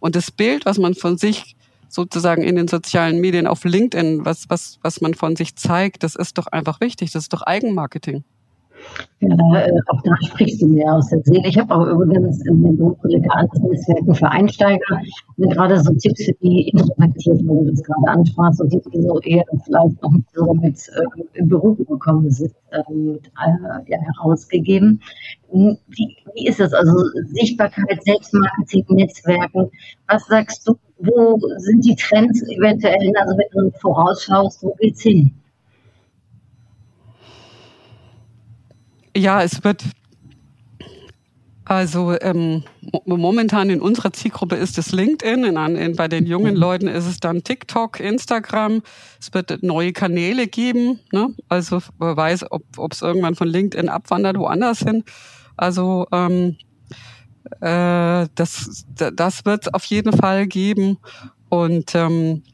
[0.00, 1.56] Und das Bild, was man von sich
[1.88, 6.16] sozusagen in den sozialen Medien auf LinkedIn, was, was, was man von sich zeigt, das
[6.16, 8.24] ist doch einfach wichtig, das ist doch Eigenmarketing.
[9.20, 11.48] Ja, äh, auch da sprichst du mir aus der Seele.
[11.48, 15.00] Ich habe auch übrigens in den Buch Legales Netzwerken für Einsteiger
[15.38, 19.44] gerade so Tipps für die introvertiert, wo du das gerade ansprachst und die, so eher
[19.64, 25.00] vielleicht noch so mit äh, in Beruf gekommen sind, ähm, äh, ja, herausgegeben.
[25.52, 26.74] Wie, wie ist das?
[26.74, 26.92] Also
[27.32, 29.70] Sichtbarkeit, Selbstmarketing, Netzwerken.
[30.08, 33.12] Was sagst du, wo sind die Trends eventuell?
[33.18, 35.32] Also wenn du vorausschaust, wo geht's hin?
[39.16, 39.82] Ja, es wird
[41.64, 42.62] also ähm,
[43.06, 46.60] momentan in unserer Zielgruppe ist es LinkedIn, in, in, bei den jungen mhm.
[46.60, 48.82] Leuten ist es dann TikTok, Instagram.
[49.18, 51.00] Es wird neue Kanäle geben.
[51.12, 51.34] Ne?
[51.48, 55.02] Also wer weiß, ob es irgendwann von LinkedIn abwandert, woanders hin.
[55.56, 56.56] Also ähm,
[57.60, 60.98] äh, das, das wird es auf jeden Fall geben.
[61.48, 62.44] Und ähm,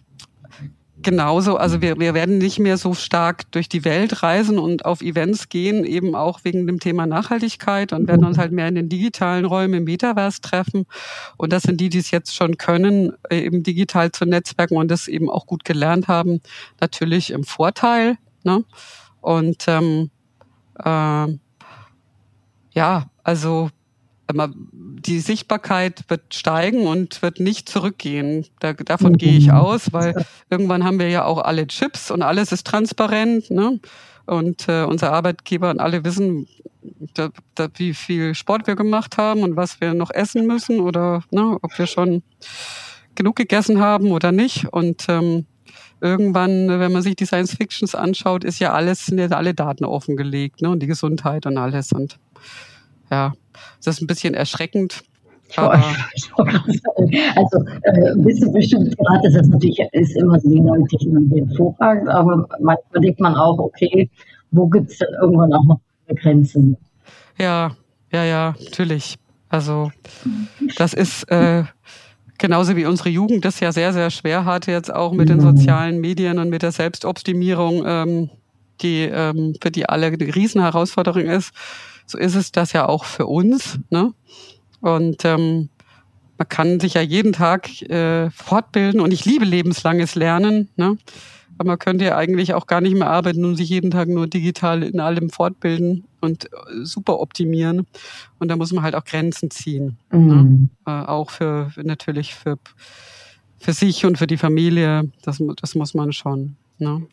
[1.02, 5.02] Genauso, also wir, wir werden nicht mehr so stark durch die Welt reisen und auf
[5.02, 8.88] Events gehen, eben auch wegen dem Thema Nachhaltigkeit und werden uns halt mehr in den
[8.88, 10.86] digitalen Räumen im Metaverse treffen.
[11.36, 15.08] Und das sind die, die es jetzt schon können, eben digital zu netzwerken und das
[15.08, 16.40] eben auch gut gelernt haben,
[16.80, 18.16] natürlich im Vorteil.
[18.44, 18.64] Ne?
[19.20, 20.10] Und ähm,
[20.78, 21.26] äh,
[22.74, 23.70] ja, also
[24.34, 28.46] die Sichtbarkeit wird steigen und wird nicht zurückgehen.
[28.60, 32.52] Da, davon gehe ich aus, weil irgendwann haben wir ja auch alle Chips und alles
[32.52, 33.50] ist transparent.
[33.50, 33.80] Ne?
[34.26, 36.46] Und äh, unser Arbeitgeber und alle wissen,
[37.14, 41.22] da, da, wie viel Sport wir gemacht haben und was wir noch essen müssen oder
[41.30, 42.22] ne, ob wir schon
[43.14, 44.72] genug gegessen haben oder nicht.
[44.72, 45.46] Und ähm,
[46.00, 49.84] irgendwann, wenn man sich die Science Fictions anschaut, ist ja alles, sind ja alle Daten
[49.84, 50.70] offengelegt, ne?
[50.70, 51.92] Und die Gesundheit und alles.
[51.92, 52.18] Und
[53.10, 53.32] ja,
[53.84, 55.02] das ist ein bisschen erschreckend.
[55.56, 55.74] Aber
[57.36, 62.08] also äh, wissen bestimmt gerade, das ist natürlich ist immer so die neue Technologie hervorragend,
[62.08, 64.08] aber manchmal denkt man auch, okay,
[64.50, 66.76] wo gibt es denn irgendwann auch noch eine Grenze?
[67.38, 67.76] Ja,
[68.12, 69.16] ja, ja, natürlich.
[69.48, 69.92] Also
[70.76, 71.64] das ist äh,
[72.38, 75.56] genauso wie unsere Jugend das ja sehr, sehr schwer hatte, jetzt auch mit den mhm.
[75.56, 78.30] sozialen Medien und mit der Selbstoptimierung, ähm,
[78.80, 81.52] die ähm, für die alle eine Riesenherausforderung ist
[82.12, 83.80] so ist es das ja auch für uns.
[83.90, 84.12] Ne?
[84.80, 85.70] Und ähm,
[86.38, 90.68] man kann sich ja jeden Tag äh, fortbilden und ich liebe lebenslanges Lernen.
[90.76, 90.98] Ne?
[91.58, 94.26] Aber man könnte ja eigentlich auch gar nicht mehr arbeiten und sich jeden Tag nur
[94.26, 96.48] digital in allem fortbilden und äh,
[96.84, 97.86] super optimieren.
[98.38, 99.98] Und da muss man halt auch Grenzen ziehen.
[100.10, 100.18] Ne?
[100.18, 100.28] Mhm.
[100.28, 100.68] Ne?
[100.86, 102.58] Äh, auch für natürlich für,
[103.58, 105.10] für sich und für die Familie.
[105.22, 106.56] Das, das muss man schon.
[106.78, 107.06] Ne?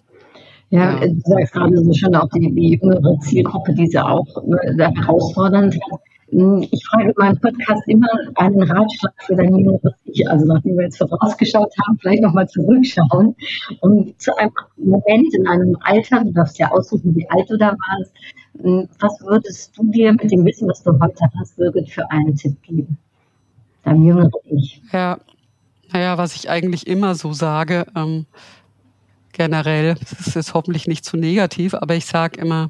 [0.72, 4.94] Ja, du sagst gerade so schön auch die, die jüngere Zielgruppe, die sie auch ne,
[4.96, 6.02] herausfordernd hat.
[6.32, 10.30] Hm, ich frage in meinem Podcast immer einen Ratschlag für dein jüngeres Ich.
[10.30, 13.36] Also nachdem wir jetzt vorausgeschaut haben, vielleicht nochmal zurückschauen
[13.82, 17.72] und zu einem Moment in einem Alter, du darfst ja aussuchen, wie alt du da
[17.72, 18.14] warst,
[18.62, 22.36] hm, was würdest du dir mit dem Wissen, was du heute hast, Birgit, für einen
[22.36, 22.98] Tipp geben?
[23.84, 24.84] Deinem jüngeren Ich.
[24.92, 25.18] Ja,
[25.92, 28.28] naja, was ich eigentlich immer so sage, ähm,
[29.40, 29.96] generell.
[30.18, 32.70] Das ist hoffentlich nicht zu negativ, aber ich sage immer,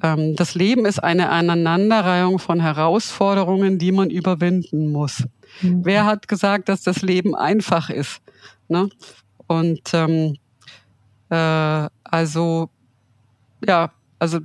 [0.00, 5.24] ähm, das Leben ist eine Aneinanderreihung von Herausforderungen, die man überwinden muss.
[5.60, 5.84] Mhm.
[5.84, 8.20] Wer hat gesagt, dass das Leben einfach ist?
[8.68, 8.90] Ne?
[9.48, 10.36] Und ähm,
[11.30, 12.70] äh, also
[13.66, 14.38] ja, also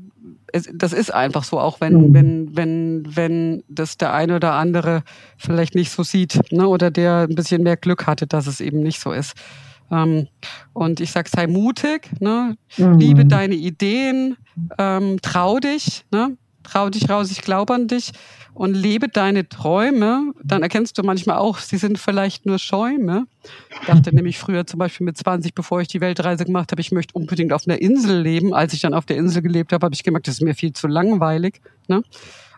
[0.51, 2.13] es, das ist einfach so, auch wenn, mhm.
[2.15, 5.03] wenn, wenn, wenn das der eine oder andere
[5.37, 6.67] vielleicht nicht so sieht, ne?
[6.67, 9.35] oder der ein bisschen mehr Glück hatte, dass es eben nicht so ist.
[9.91, 10.27] Ähm,
[10.73, 12.57] und ich sag, sei mutig, ne?
[12.77, 12.97] Mhm.
[12.99, 14.37] liebe deine Ideen,
[14.77, 16.37] ähm, trau dich, ne?
[16.63, 18.11] trau dich raus, ich glaube an dich
[18.53, 23.25] und lebe deine Träume, dann erkennst du manchmal auch, sie sind vielleicht nur Schäume.
[23.81, 26.91] Ich dachte nämlich früher zum Beispiel mit 20, bevor ich die Weltreise gemacht habe, ich
[26.91, 28.53] möchte unbedingt auf einer Insel leben.
[28.53, 30.73] Als ich dann auf der Insel gelebt habe, habe ich gemerkt, das ist mir viel
[30.73, 31.61] zu langweilig.
[31.87, 32.03] Ne?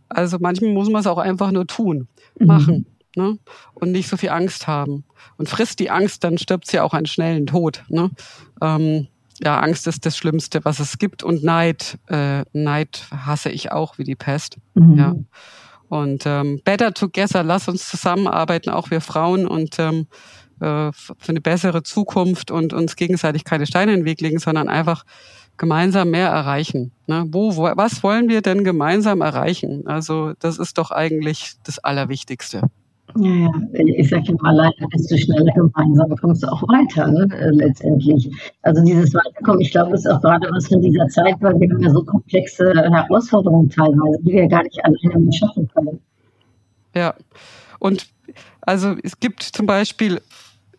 [0.10, 2.08] Also manchmal muss man es auch einfach nur tun,
[2.40, 2.48] mhm.
[2.48, 2.86] machen.
[3.16, 3.24] Mhm.
[3.24, 3.38] Ne?
[3.74, 5.04] Und nicht so viel Angst haben.
[5.38, 7.84] Und frisst die Angst, dann stirbt sie auch einen schnellen Tod.
[7.90, 8.12] Ne?
[8.62, 9.08] Ähm,
[9.44, 11.24] ja, Angst ist das Schlimmste, was es gibt.
[11.24, 14.58] Und Neid, äh, Neid hasse ich auch wie die Pest.
[14.76, 14.98] Mhm.
[14.98, 15.16] Ja.
[15.90, 20.08] Und ähm, better together, lass uns zusammenarbeiten, auch wir Frauen und ähm,
[20.62, 24.70] äh, für eine bessere Zukunft und uns gegenseitig keine Steine in den Weg legen, sondern
[24.70, 25.04] einfach
[25.58, 26.92] gemeinsam mehr erreichen.
[27.08, 27.26] Ne?
[27.28, 29.86] Wo, wo, was wollen wir denn gemeinsam erreichen?
[29.86, 32.70] Also das ist doch eigentlich das Allerwichtigste.
[33.18, 33.52] Ja, ja.
[33.74, 37.28] ich sage immer, alleine bist du schneller gemeinsam, kommst du auch weiter, ne?
[37.38, 38.30] Äh, letztendlich.
[38.62, 41.82] Also dieses Weiterkommen, ich glaube, ist auch gerade was von dieser Zeit, weil wir haben
[41.82, 46.00] ja so komplexe Herausforderungen teilweise, die wir gar nicht alleine schaffen können.
[46.96, 47.14] Ja,
[47.80, 48.08] und
[48.62, 50.22] also es gibt zum Beispiel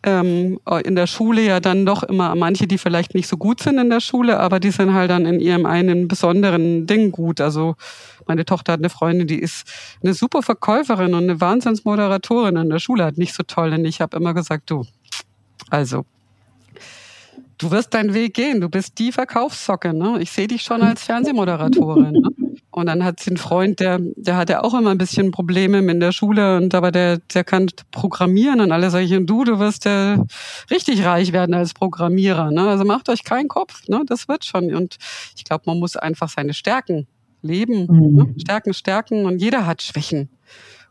[0.03, 3.77] ähm, in der Schule ja dann doch immer manche, die vielleicht nicht so gut sind
[3.77, 7.41] in der Schule, aber die sind halt dann in ihrem einen besonderen Ding gut.
[7.41, 7.75] Also
[8.27, 9.67] meine Tochter hat eine Freundin, die ist
[10.03, 13.73] eine super Verkäuferin und eine Wahnsinnsmoderatorin in der Schule, hat nicht so toll.
[13.73, 14.85] Und ich habe immer gesagt, du,
[15.69, 16.05] also
[17.63, 18.61] du wirst deinen Weg gehen.
[18.61, 19.93] Du bist die Verkaufssocke.
[19.93, 20.17] Ne?
[20.21, 22.11] Ich sehe dich schon als Fernsehmoderatorin.
[22.11, 22.29] Ne?
[22.71, 25.99] Und dann hat sie einen Freund, der, der hatte auch immer ein bisschen Probleme in
[25.99, 29.17] der Schule und aber der, der kann programmieren und alle solche.
[29.17, 30.17] Und du, du wirst ja
[30.71, 32.51] richtig reich werden als Programmierer.
[32.51, 32.67] Ne?
[32.67, 33.87] Also macht euch keinen Kopf.
[33.87, 34.01] Ne?
[34.07, 34.73] Das wird schon.
[34.73, 34.97] Und
[35.35, 37.07] ich glaube, man muss einfach seine Stärken
[37.41, 37.87] leben.
[37.87, 38.15] Mhm.
[38.15, 38.33] Ne?
[38.39, 39.25] Stärken, stärken.
[39.25, 40.29] Und jeder hat Schwächen.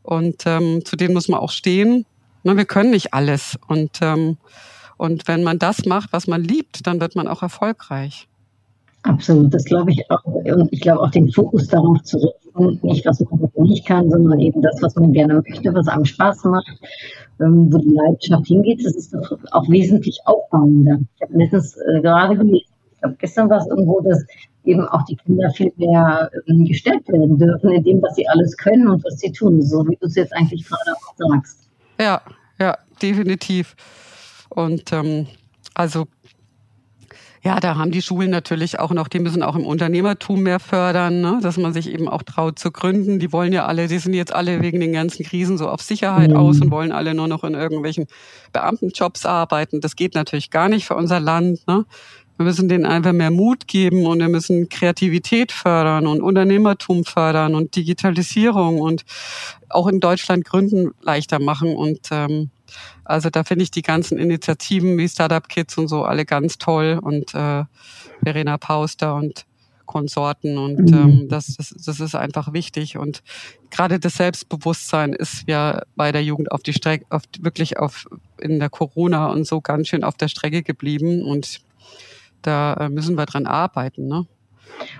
[0.02, 2.06] Und ähm, zu denen muss man auch stehen.
[2.44, 2.56] Ne?
[2.56, 3.58] Wir können nicht alles.
[3.66, 4.36] Und ähm,
[4.96, 8.28] und wenn man das macht, was man liebt, dann wird man auch erfolgreich.
[9.04, 10.24] Absolut, das glaube ich auch.
[10.24, 14.38] Und ich glaube auch den Fokus darauf zu richten, nicht was man nicht kann, sondern
[14.38, 16.70] eben das, was man gerne möchte, was einem Spaß macht,
[17.40, 21.00] ähm, wo die Leidenschaft hingeht, das ist doch auch wesentlich aufbauender.
[21.16, 24.24] Ich habe letztens äh, gerade gelesen, ich glaube gestern war es irgendwo, dass
[24.64, 28.56] eben auch die Kinder viel mehr ähm, gestärkt werden dürfen in dem, was sie alles
[28.56, 31.68] können und was sie tun, so wie du es jetzt eigentlich gerade auch sagst.
[31.98, 32.20] Ja,
[32.60, 33.74] ja, definitiv.
[34.54, 35.26] Und ähm,
[35.74, 36.06] also
[37.44, 41.20] ja, da haben die Schulen natürlich auch noch, die müssen auch im Unternehmertum mehr fördern,
[41.20, 41.40] ne?
[41.42, 43.18] dass man sich eben auch traut zu gründen.
[43.18, 46.30] Die wollen ja alle, die sind jetzt alle wegen den ganzen Krisen so auf Sicherheit
[46.30, 46.36] mhm.
[46.36, 48.06] aus und wollen alle nur noch in irgendwelchen
[48.52, 49.80] Beamtenjobs arbeiten.
[49.80, 51.66] Das geht natürlich gar nicht für unser Land.
[51.66, 51.84] Ne?
[52.36, 57.56] Wir müssen denen einfach mehr Mut geben und wir müssen Kreativität fördern und Unternehmertum fördern
[57.56, 59.04] und Digitalisierung und
[59.68, 61.74] auch in Deutschland Gründen leichter machen.
[61.74, 62.50] Und ähm,
[63.04, 66.98] also da finde ich die ganzen Initiativen wie Startup Kids und so alle ganz toll
[67.02, 67.64] und äh,
[68.22, 69.46] Verena Pauster und
[69.86, 70.94] Konsorten und mhm.
[70.94, 73.22] ähm, das, das, das ist einfach wichtig und
[73.70, 78.06] gerade das Selbstbewusstsein ist ja bei der Jugend auf die Strecke, auf, wirklich auf
[78.40, 81.60] in der Corona und so ganz schön auf der Strecke geblieben und
[82.42, 84.08] da äh, müssen wir dran arbeiten.
[84.08, 84.26] Ne?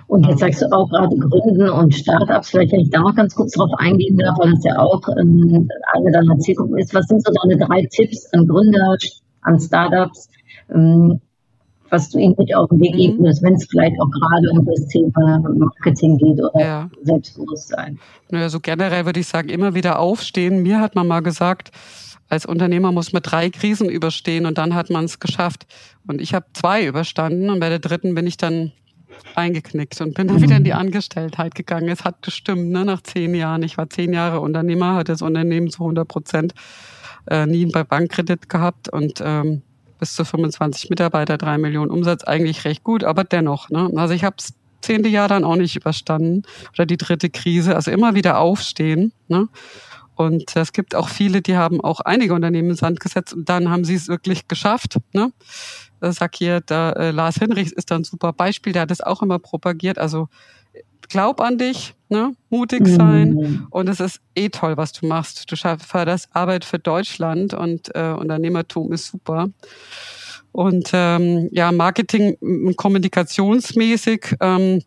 [0.07, 3.35] Und jetzt sagst du auch gerade Gründen und Startups, vielleicht wenn ich da noch ganz
[3.35, 6.93] kurz drauf eingehen darf, weil das ja auch ähm, eine deiner Zielgruppen ist.
[6.93, 8.95] Was sind so deine drei Tipps an Gründer,
[9.41, 10.29] an Startups,
[10.73, 11.19] ähm,
[11.89, 13.23] was du ihnen mit auf den Weg geben mhm.
[13.23, 16.89] würdest, wenn es vielleicht auch gerade um das Thema Marketing geht oder ja.
[17.03, 17.99] Selbstbewusstsein?
[18.29, 20.63] Naja, so generell würde ich sagen, immer wieder aufstehen.
[20.63, 21.71] Mir hat man mal gesagt,
[22.29, 25.67] als Unternehmer muss man drei Krisen überstehen und dann hat man es geschafft.
[26.07, 28.71] Und ich habe zwei überstanden und bei der dritten bin ich dann
[29.35, 30.79] eingeknickt und bin dann wieder in die mhm.
[30.79, 31.89] Angestelltheit gegangen.
[31.89, 33.63] Es hat gestimmt, ne, nach zehn Jahren.
[33.63, 36.53] Ich war zehn Jahre Unternehmer, hatte das Unternehmen zu 100 Prozent,
[37.29, 39.61] äh, nie bei Bankkredit gehabt und ähm,
[39.99, 43.69] bis zu 25 Mitarbeiter, drei Millionen Umsatz, eigentlich recht gut, aber dennoch.
[43.69, 43.89] Ne?
[43.95, 47.75] Also ich habe das zehnte Jahr dann auch nicht überstanden oder die dritte Krise.
[47.75, 49.13] Also immer wieder aufstehen.
[49.27, 49.47] Ne?
[50.15, 53.69] Und es gibt auch viele, die haben auch einige Unternehmen ins Sand gesetzt und dann
[53.69, 54.97] haben sie es wirklich geschafft.
[55.13, 55.31] Ne?
[56.11, 59.21] Sag hier, der äh, Lars Hinrichs ist da ein super Beispiel, der hat das auch
[59.21, 59.97] immer propagiert.
[59.97, 60.27] Also
[61.09, 62.35] glaub an dich, ne?
[62.49, 63.67] mutig sein mhm.
[63.69, 65.51] und es ist eh toll, was du machst.
[65.51, 69.49] Du förderst Arbeit für Deutschland und äh, Unternehmertum ist super.
[70.51, 72.37] Und ähm, ja, Marketing
[72.75, 74.81] kommunikationsmäßig ähm,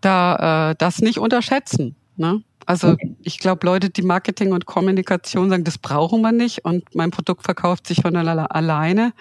[0.00, 1.96] da äh, das nicht unterschätzen.
[2.16, 2.42] Ne?
[2.66, 7.10] Also ich glaube, Leute, die Marketing und Kommunikation sagen, das brauchen wir nicht und mein
[7.10, 9.12] Produkt verkauft sich von alleine.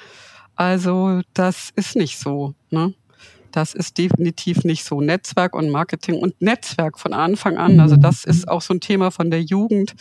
[0.62, 2.53] Also das ist nicht so.
[2.70, 2.93] Ne?
[3.51, 5.01] Das ist definitiv nicht so.
[5.01, 7.80] Netzwerk und Marketing und Netzwerk von Anfang an.
[7.80, 9.95] Also das ist auch so ein Thema von der Jugend.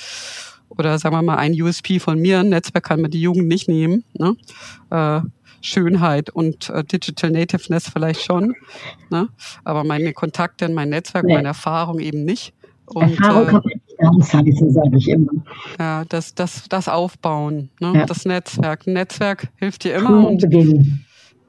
[0.69, 2.41] oder sagen wir mal ein USP von mir.
[2.41, 4.05] Ein Netzwerk kann man die Jugend nicht nehmen.
[4.13, 4.37] Ne?
[4.91, 5.23] Äh,
[5.63, 8.55] Schönheit und äh, Digital Nativeness vielleicht schon.
[9.09, 9.29] Ne?
[9.65, 11.37] Aber meine Kontakte, mein Netzwerk, nee.
[11.37, 12.53] meine Erfahrung eben nicht.
[12.85, 15.33] Und, Erfahrung äh, heißen, sage ich immer.
[15.79, 17.93] Ja, das, das, das Aufbauen, ne?
[17.95, 18.07] Ja.
[18.07, 18.87] das Netzwerk.
[18.87, 20.45] Ein Netzwerk hilft dir immer und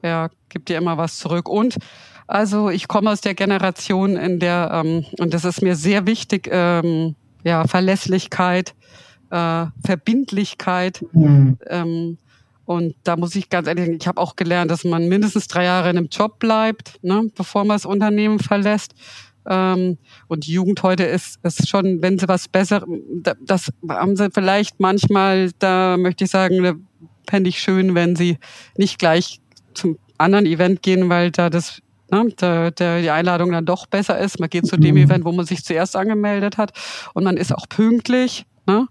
[0.02, 1.48] ja, gibt dir immer was zurück.
[1.48, 1.78] Und
[2.26, 6.48] also ich komme aus der Generation, in der, ähm, und das ist mir sehr wichtig,
[6.50, 8.74] ähm, ja, Verlässlichkeit,
[9.30, 11.04] äh, Verbindlichkeit.
[11.12, 11.58] Mhm.
[11.68, 12.18] Ähm,
[12.64, 15.64] und da muss ich ganz ehrlich sagen, ich habe auch gelernt, dass man mindestens drei
[15.64, 18.94] Jahre in einem Job bleibt, ne, bevor man das Unternehmen verlässt.
[19.48, 22.84] Ähm, und die Jugend heute ist, ist schon, wenn sie was besser,
[23.40, 26.74] das haben sie vielleicht manchmal, da möchte ich sagen, da
[27.28, 28.38] fände ich schön, wenn sie
[28.76, 29.40] nicht gleich
[29.74, 31.80] zum anderen Event gehen, weil da das
[32.10, 34.38] ne, der, der, die Einladung dann doch besser ist.
[34.38, 35.02] Man geht zu dem mhm.
[35.02, 36.72] Event, wo man sich zuerst angemeldet hat
[37.14, 38.46] und man ist auch pünktlich.
[38.66, 38.86] Ne?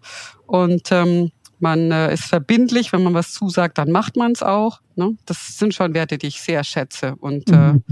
[0.47, 4.82] Und ähm, man äh, ist verbindlich, wenn man was zusagt, dann macht man es auch.
[4.95, 5.16] Ne?
[5.26, 7.84] Das sind schon Werte, die ich sehr schätze und äh, mhm.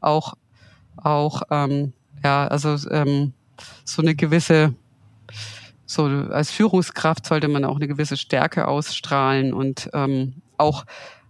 [0.00, 0.34] auch
[0.96, 1.92] auch ähm,
[2.24, 3.32] ja also ähm,
[3.84, 4.74] so eine gewisse
[5.86, 10.84] so als Führungskraft sollte man auch eine gewisse Stärke ausstrahlen und ähm, auch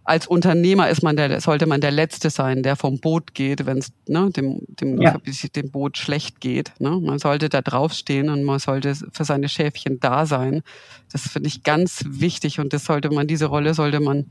[0.04, 3.78] als Unternehmer ist man der, sollte man der Letzte sein, der vom Boot geht, wenn
[3.78, 5.16] es ne, dem, dem, ja.
[5.56, 6.72] dem Boot schlecht geht.
[6.78, 7.00] Ne?
[7.00, 10.62] Man sollte da draufstehen und man sollte für seine Schäfchen da sein.
[11.10, 14.26] Das finde ich ganz wichtig und das sollte man, diese Rolle sollte man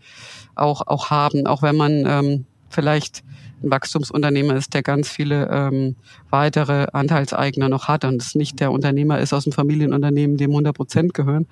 [0.54, 3.24] auch, auch haben, auch wenn man ähm, vielleicht
[3.64, 5.96] ein Wachstumsunternehmer ist, der ganz viele ähm,
[6.30, 10.76] weitere Anteilseigner noch hat und es nicht der Unternehmer ist aus dem Familienunternehmen, dem 100
[10.76, 11.48] Prozent gehören.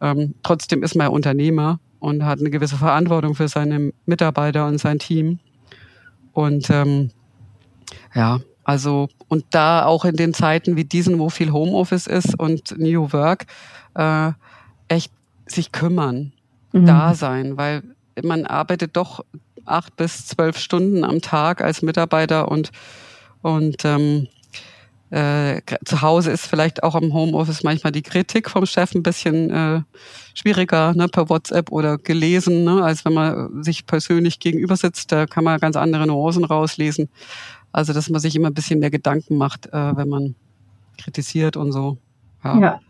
[0.00, 4.98] Ähm, trotzdem ist man Unternehmer und hat eine gewisse Verantwortung für seine Mitarbeiter und sein
[4.98, 5.40] Team.
[6.32, 7.10] Und ähm,
[8.14, 12.78] ja, also und da auch in den Zeiten wie diesen, wo viel Homeoffice ist und
[12.78, 13.46] New Work,
[13.94, 14.32] äh,
[14.88, 15.12] echt
[15.46, 16.32] sich kümmern,
[16.72, 16.86] mhm.
[16.86, 17.82] da sein, weil
[18.22, 19.24] man arbeitet doch
[19.68, 22.70] acht bis zwölf Stunden am Tag als Mitarbeiter und
[23.42, 24.28] und ähm,
[25.10, 29.50] äh, zu Hause ist vielleicht auch am Homeoffice manchmal die Kritik vom Chef ein bisschen
[29.50, 29.80] äh,
[30.34, 35.10] schwieriger ne, per WhatsApp oder gelesen, ne, als wenn man sich persönlich gegenüber sitzt.
[35.10, 37.08] Da kann man ganz andere Nuancen rauslesen.
[37.72, 40.34] Also dass man sich immer ein bisschen mehr Gedanken macht, äh, wenn man
[40.98, 41.96] kritisiert und so.
[42.44, 42.60] Ja.
[42.60, 42.80] ja.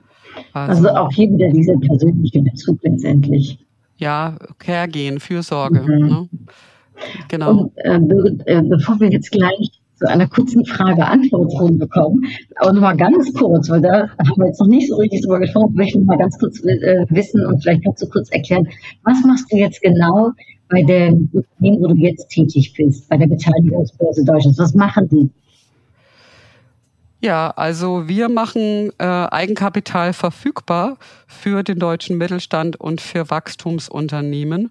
[0.52, 3.58] Also, also, auch hier wieder dieser persönliche Bezug letztendlich.
[3.98, 5.80] Ja, Hergehen, Fürsorge.
[5.80, 6.06] Mhm.
[6.06, 6.28] Ne?
[7.28, 7.50] Genau.
[7.50, 7.98] Und, äh,
[8.46, 12.24] äh bevor wir jetzt gleich zu einer kurzen Frage-Antwort-Runde kommen.
[12.56, 15.40] Aber nur mal ganz kurz, weil da haben wir jetzt noch nicht so richtig drüber
[15.40, 15.70] gesprochen.
[15.70, 18.68] Ich möchte mal ganz kurz äh, wissen und vielleicht kannst du kurz erklären,
[19.02, 20.30] was machst du jetzt genau
[20.68, 24.58] bei dem Unternehmen, wo du jetzt tätig bist, bei der Beteiligungsbörse Deutschlands?
[24.58, 25.30] Was machen die?
[27.20, 34.70] Ja, also wir machen äh, Eigenkapital verfügbar für den deutschen Mittelstand und für Wachstumsunternehmen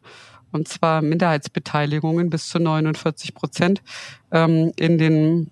[0.51, 3.81] und zwar Minderheitsbeteiligungen bis zu 49 Prozent.
[4.31, 5.51] Ähm, in den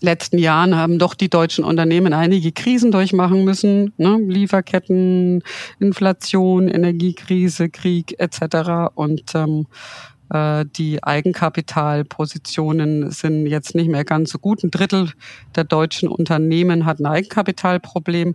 [0.00, 3.92] letzten Jahren haben doch die deutschen Unternehmen einige Krisen durchmachen müssen.
[3.96, 4.18] Ne?
[4.18, 5.42] Lieferketten,
[5.80, 8.94] Inflation, Energiekrise, Krieg etc.
[8.94, 14.64] Und ähm, äh, die Eigenkapitalpositionen sind jetzt nicht mehr ganz so gut.
[14.64, 15.12] Ein Drittel
[15.54, 18.34] der deutschen Unternehmen hat ein Eigenkapitalproblem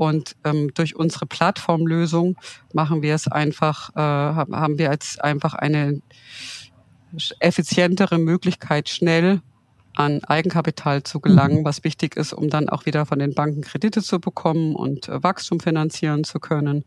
[0.00, 2.38] und ähm, durch unsere Plattformlösung
[2.72, 6.00] machen wir es einfach, äh, haben wir jetzt einfach eine
[7.40, 9.42] effizientere Möglichkeit, schnell
[9.94, 11.64] an Eigenkapital zu gelangen, mhm.
[11.64, 15.22] was wichtig ist, um dann auch wieder von den Banken Kredite zu bekommen und äh,
[15.22, 16.84] Wachstum finanzieren zu können.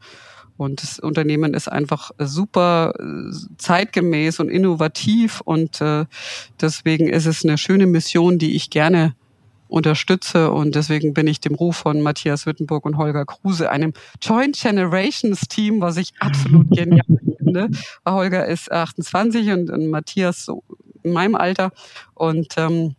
[0.57, 6.05] Und das Unternehmen ist einfach super äh, zeitgemäß und innovativ und äh,
[6.61, 9.15] deswegen ist es eine schöne Mission, die ich gerne
[9.67, 10.51] unterstütze.
[10.51, 15.41] Und deswegen bin ich dem Ruf von Matthias Wittenburg und Holger Kruse, einem Joint Generations
[15.47, 17.05] Team, was ich absolut genial
[17.37, 17.69] finde.
[18.07, 20.63] Holger ist 28 und, und Matthias so
[21.01, 21.71] in meinem Alter.
[22.13, 22.95] Und ähm,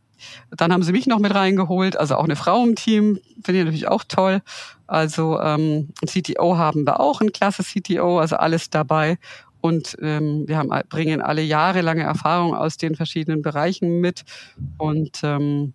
[0.51, 3.65] dann haben sie mich noch mit reingeholt, also auch eine Frau im Team, finde ich
[3.65, 4.43] natürlich auch toll.
[4.87, 9.19] Also ähm, CTO haben wir auch, ein klasse CTO, also alles dabei.
[9.61, 14.25] Und ähm, wir haben, bringen alle jahrelange Erfahrung aus den verschiedenen Bereichen mit.
[14.77, 15.73] Und ähm,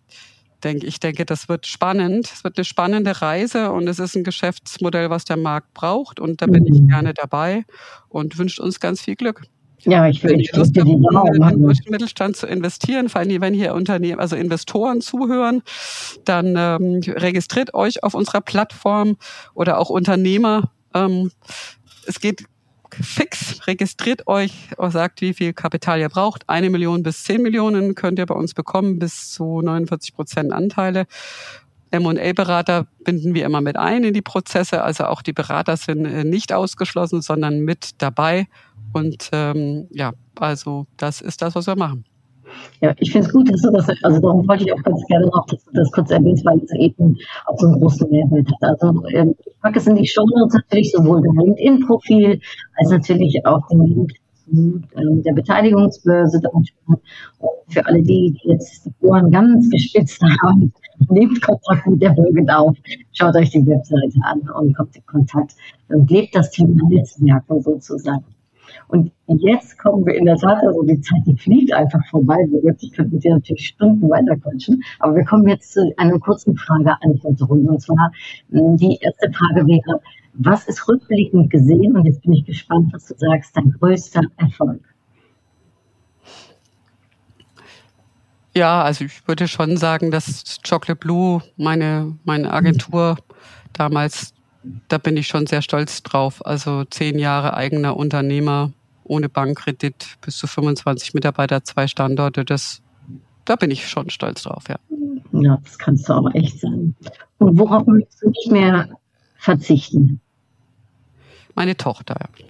[0.64, 2.32] denke, ich denke, das wird spannend.
[2.32, 6.20] Es wird eine spannende Reise und es ist ein Geschäftsmodell, was der Markt braucht.
[6.20, 6.88] Und da bin ich mhm.
[6.88, 7.66] gerne dabei
[8.10, 9.44] und wünsche uns ganz viel Glück.
[9.84, 13.54] Ja, ich will ich Lust haben, in den deutschen Mittelstand zu investieren, vor allem wenn
[13.54, 15.62] hier Unternehmen, also Investoren zuhören,
[16.26, 19.18] dann ähm, registriert euch auf unserer Plattform
[19.54, 20.72] oder auch Unternehmer.
[20.94, 21.32] Ähm,
[22.06, 22.46] es geht
[22.92, 26.44] fix, registriert euch, sagt, wie viel Kapital ihr braucht.
[26.48, 31.06] Eine Million bis zehn Millionen könnt ihr bei uns bekommen, bis zu 49 Prozent Anteile.
[31.92, 34.84] M&A-Berater binden wir immer mit ein in die Prozesse.
[34.84, 38.48] Also auch die Berater sind äh, nicht ausgeschlossen, sondern mit dabei.
[38.94, 42.06] Und ähm, ja, also das ist das, was wir machen.
[42.82, 45.28] Ja, ich finde es gut, dass du das, also darum wollte ich auch ganz gerne
[45.28, 48.82] noch, dass du das kurz erwähnst, weil es eben auch so einen großen Mehrwert hat.
[48.82, 52.40] Also ähm, ich packe es in die Show Notes natürlich sowohl dein LinkedIn-Profil
[52.78, 54.12] als natürlich auch den Link
[54.52, 56.42] der Beteiligungsbörse.
[57.70, 60.74] Für alle die, jetzt die Ohren ganz gespitzt haben,
[61.10, 62.78] nehmt Kontakt mit der Bürger auf,
[63.12, 65.56] schaut euch die Webseite an und kommt in Kontakt
[65.90, 68.26] und lebt das Thema Netzwerken sozusagen.
[68.88, 72.48] Und jetzt kommen wir in der Tat, also die Zeit, die fliegt einfach vorbei.
[72.80, 74.82] Ich könnte mit dir natürlich Stunden weiter quatschen.
[75.00, 77.70] Aber wir kommen jetzt zu einer kurzen Frage-Antwort-Runde.
[77.70, 78.12] Und zwar,
[78.52, 80.02] hm, die erste Frage wäre,
[80.34, 84.82] was ist rückblickend gesehen, und jetzt bin ich gespannt, was du sagst, dein größter Erfolg?
[88.56, 93.18] Ja, also ich würde schon sagen, dass Chocolate Blue, meine, meine Agentur
[93.74, 94.34] damals,
[94.88, 96.46] da bin ich schon sehr stolz drauf.
[96.46, 98.72] Also zehn Jahre eigener Unternehmer,
[99.04, 102.82] ohne Bankkredit, bis zu 25 Mitarbeiter, zwei Standorte, das,
[103.46, 104.78] da bin ich schon stolz drauf, ja.
[105.32, 106.96] Ja, das kannst du auch echt sein.
[107.38, 108.90] Und worauf möchtest du nicht mehr
[109.40, 110.22] verzichten?
[111.56, 112.46] Meine Tochter, ja.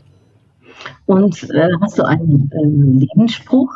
[1.06, 3.74] Und äh, hast du einen äh, Lebensspruch?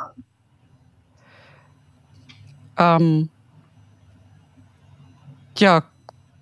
[2.77, 3.29] Ähm,
[5.57, 5.83] ja,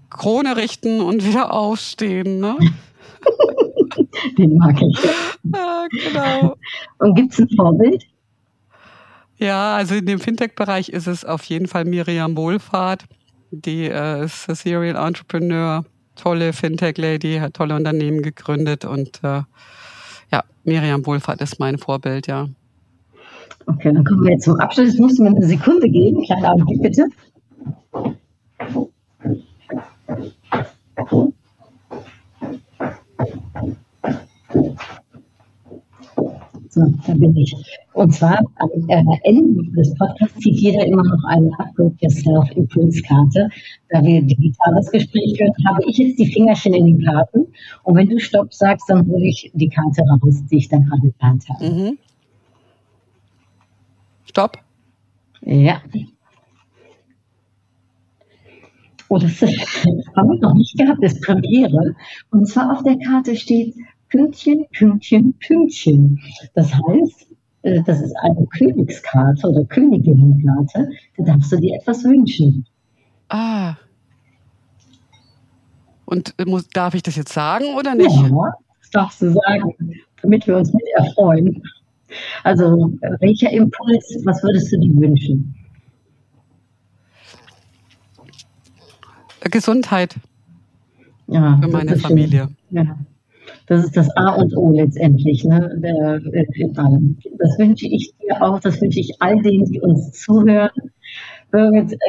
[0.09, 2.57] Krone richten und wieder aufstehen, ne?
[4.38, 4.97] Den mag ich.
[5.53, 6.55] Ja, genau.
[6.99, 8.05] Und gibt es ein Vorbild?
[9.38, 13.05] Ja, also in dem Fintech-Bereich ist es auf jeden Fall Miriam Wohlfahrt.
[13.49, 15.84] Die äh, ist Serial Entrepreneur,
[16.22, 19.41] tolle Fintech-Lady, hat tolle Unternehmen gegründet und äh,
[20.32, 22.47] ja, Miriam Wohlfahrt ist mein Vorbild, ja.
[23.65, 24.97] Okay, dann kommen wir jetzt zum Abschluss.
[24.97, 26.24] Musst du mir eine Sekunde geben.
[26.24, 27.07] Kleinen Augenblick bitte.
[36.74, 37.53] So, da bin ich.
[37.91, 43.49] Und zwar am äh, Ende des Podcasts zieht jeder immer noch eine Upgrade Yourself Impulskarte.
[43.89, 47.47] Da wir digitales Gespräch führen, habe ich jetzt die Fingerchen in den Karten.
[47.84, 51.01] Und wenn du Stopp sagst, dann hole ich die Karte raus, die ich dann gerade
[51.01, 51.69] geplant habe.
[51.69, 51.97] Mhm.
[54.24, 54.57] Stopp.
[55.41, 55.82] Ja.
[59.09, 61.95] Oh, das, haben wir noch nicht gehabt, das ist Premiere.
[62.30, 63.76] Und zwar auf der Karte steht
[64.12, 66.20] Pünktchen, Pünktchen, Pünktchen.
[66.53, 67.28] Das heißt,
[67.64, 70.89] äh, das ist eine Königskarte oder Königinnenkarte.
[71.18, 72.66] Da darfst du dir etwas wünschen.
[73.30, 73.76] Ah.
[76.05, 78.12] Und äh, muss, darf ich das jetzt sagen oder nicht?
[78.12, 79.74] Ja, das darfst du sagen,
[80.22, 81.64] damit wir uns mit erfreuen.
[82.43, 85.55] Also, welcher Impuls, was würdest du dir wünschen?
[89.49, 90.16] Gesundheit
[91.28, 92.49] ja, für meine Familie.
[92.70, 92.97] Ja.
[93.72, 95.45] Das ist das A und O letztendlich.
[95.45, 95.80] Ne?
[97.38, 100.72] Das wünsche ich dir auch, das wünsche ich all denen, die uns zuhören.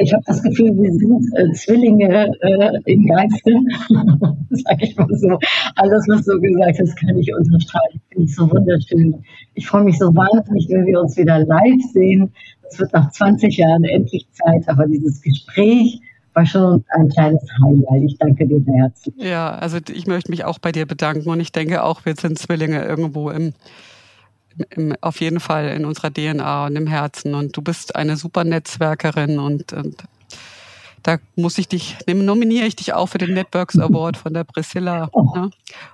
[0.01, 3.53] Ich habe das Gefühl, wir sind äh, Zwillinge äh, im Geiste,
[4.49, 5.39] sag ich mal so.
[5.75, 8.01] Alles, was du gesagt hast, kann ich unterstreichen.
[8.09, 9.23] Finde ich so wunderschön.
[9.53, 12.33] Ich freue mich so wahnsinnig, wenn wir uns wieder live sehen.
[12.69, 16.01] Es wird nach 20 Jahren endlich Zeit, aber dieses Gespräch
[16.33, 18.03] war schon ein kleines Highlight.
[18.03, 19.15] Ich danke dir sehr herzlich.
[19.17, 22.39] Ja, also ich möchte mich auch bei dir bedanken und ich denke auch, wir sind
[22.39, 23.53] Zwillinge irgendwo im,
[24.69, 27.35] im, auf jeden Fall in unserer DNA und im Herzen.
[27.35, 30.03] Und du bist eine super Netzwerkerin und, und
[31.03, 35.09] da muss ich dich, nominiere ich dich auch für den Networks Award von der Priscilla.
[35.11, 35.29] Oh.
[35.35, 35.49] Ne?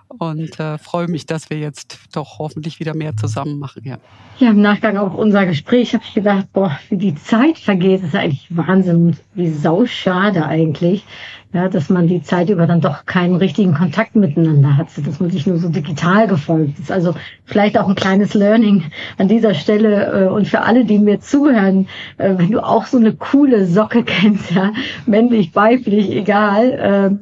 [0.07, 3.83] Und äh, freue mich, dass wir jetzt doch hoffentlich wieder mehr zusammen machen.
[3.85, 3.97] Ja,
[4.37, 8.15] ja im Nachgang auf unser Gespräch habe ich gedacht, boah, wie die Zeit vergeht, ist
[8.15, 11.05] eigentlich Wahnsinn und wie sauschade eigentlich
[11.51, 15.31] ja, dass man die Zeit über dann doch keinen richtigen Kontakt miteinander hat, dass man
[15.31, 16.91] sich nur so digital gefolgt ist.
[16.91, 18.83] Also vielleicht auch ein kleines Learning
[19.17, 21.87] an dieser Stelle äh, und für alle, die mir zuhören,
[22.17, 24.73] äh, wenn du auch so eine coole Socke kennst, ja,
[25.07, 27.19] männlich, weiblich, egal,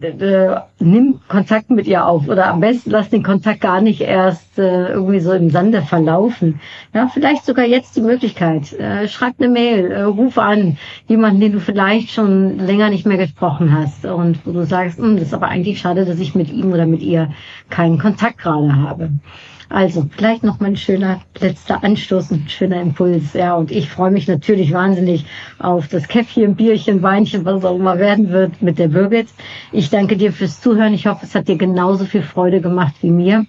[0.00, 4.58] äh, nimm Kontakt mit ihr auf oder am besten lass den Kontakt gar nicht erst
[4.58, 6.60] äh, irgendwie so im Sande verlaufen.
[6.92, 8.72] Ja, vielleicht sogar jetzt die Möglichkeit.
[8.74, 10.76] Äh, schreib eine Mail, äh, ruf an,
[11.08, 15.16] jemanden, den du vielleicht schon länger nicht mehr gesprochen hast und wo du sagst, hm,
[15.16, 17.30] das ist aber eigentlich schade, dass ich mit ihm oder mit ihr
[17.70, 19.10] keinen Kontakt gerade habe.
[19.68, 23.32] Also vielleicht noch mal ein schöner letzter Anstoß, ein schöner Impuls.
[23.32, 25.24] Ja, und ich freue mich natürlich wahnsinnig
[25.58, 29.28] auf das Käffchen, Bierchen, Weinchen, was auch immer werden wird mit der Birgit.
[29.72, 30.94] Ich danke dir fürs Zuhören.
[30.94, 33.46] Ich hoffe, es hat dir genauso viel Freude gemacht wie mir.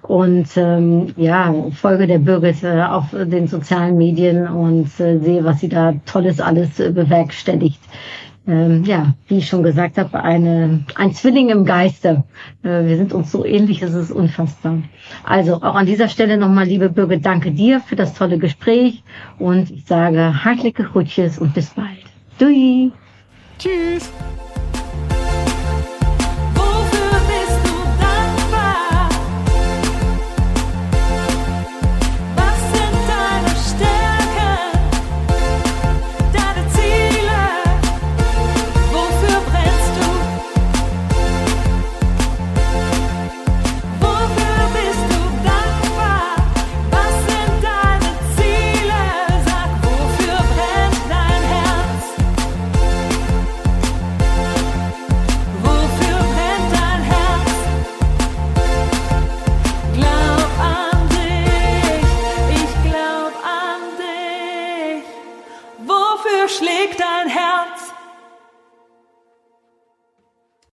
[0.00, 5.60] Und ähm, ja, folge der Birgit äh, auf den sozialen Medien und äh, sehe, was
[5.60, 7.78] sie da Tolles alles äh, bewerkstelligt.
[8.46, 12.24] Ähm, ja, wie ich schon gesagt habe, eine, ein Zwilling im Geiste.
[12.62, 14.78] Äh, wir sind uns so ähnlich, es ist unfassbar.
[15.24, 19.02] Also auch an dieser Stelle nochmal, liebe Bürger, danke dir für das tolle Gespräch
[19.38, 21.88] und ich sage hartliche Groetjes und bis bald.
[22.38, 22.90] Doei!
[23.58, 24.10] Tschüss!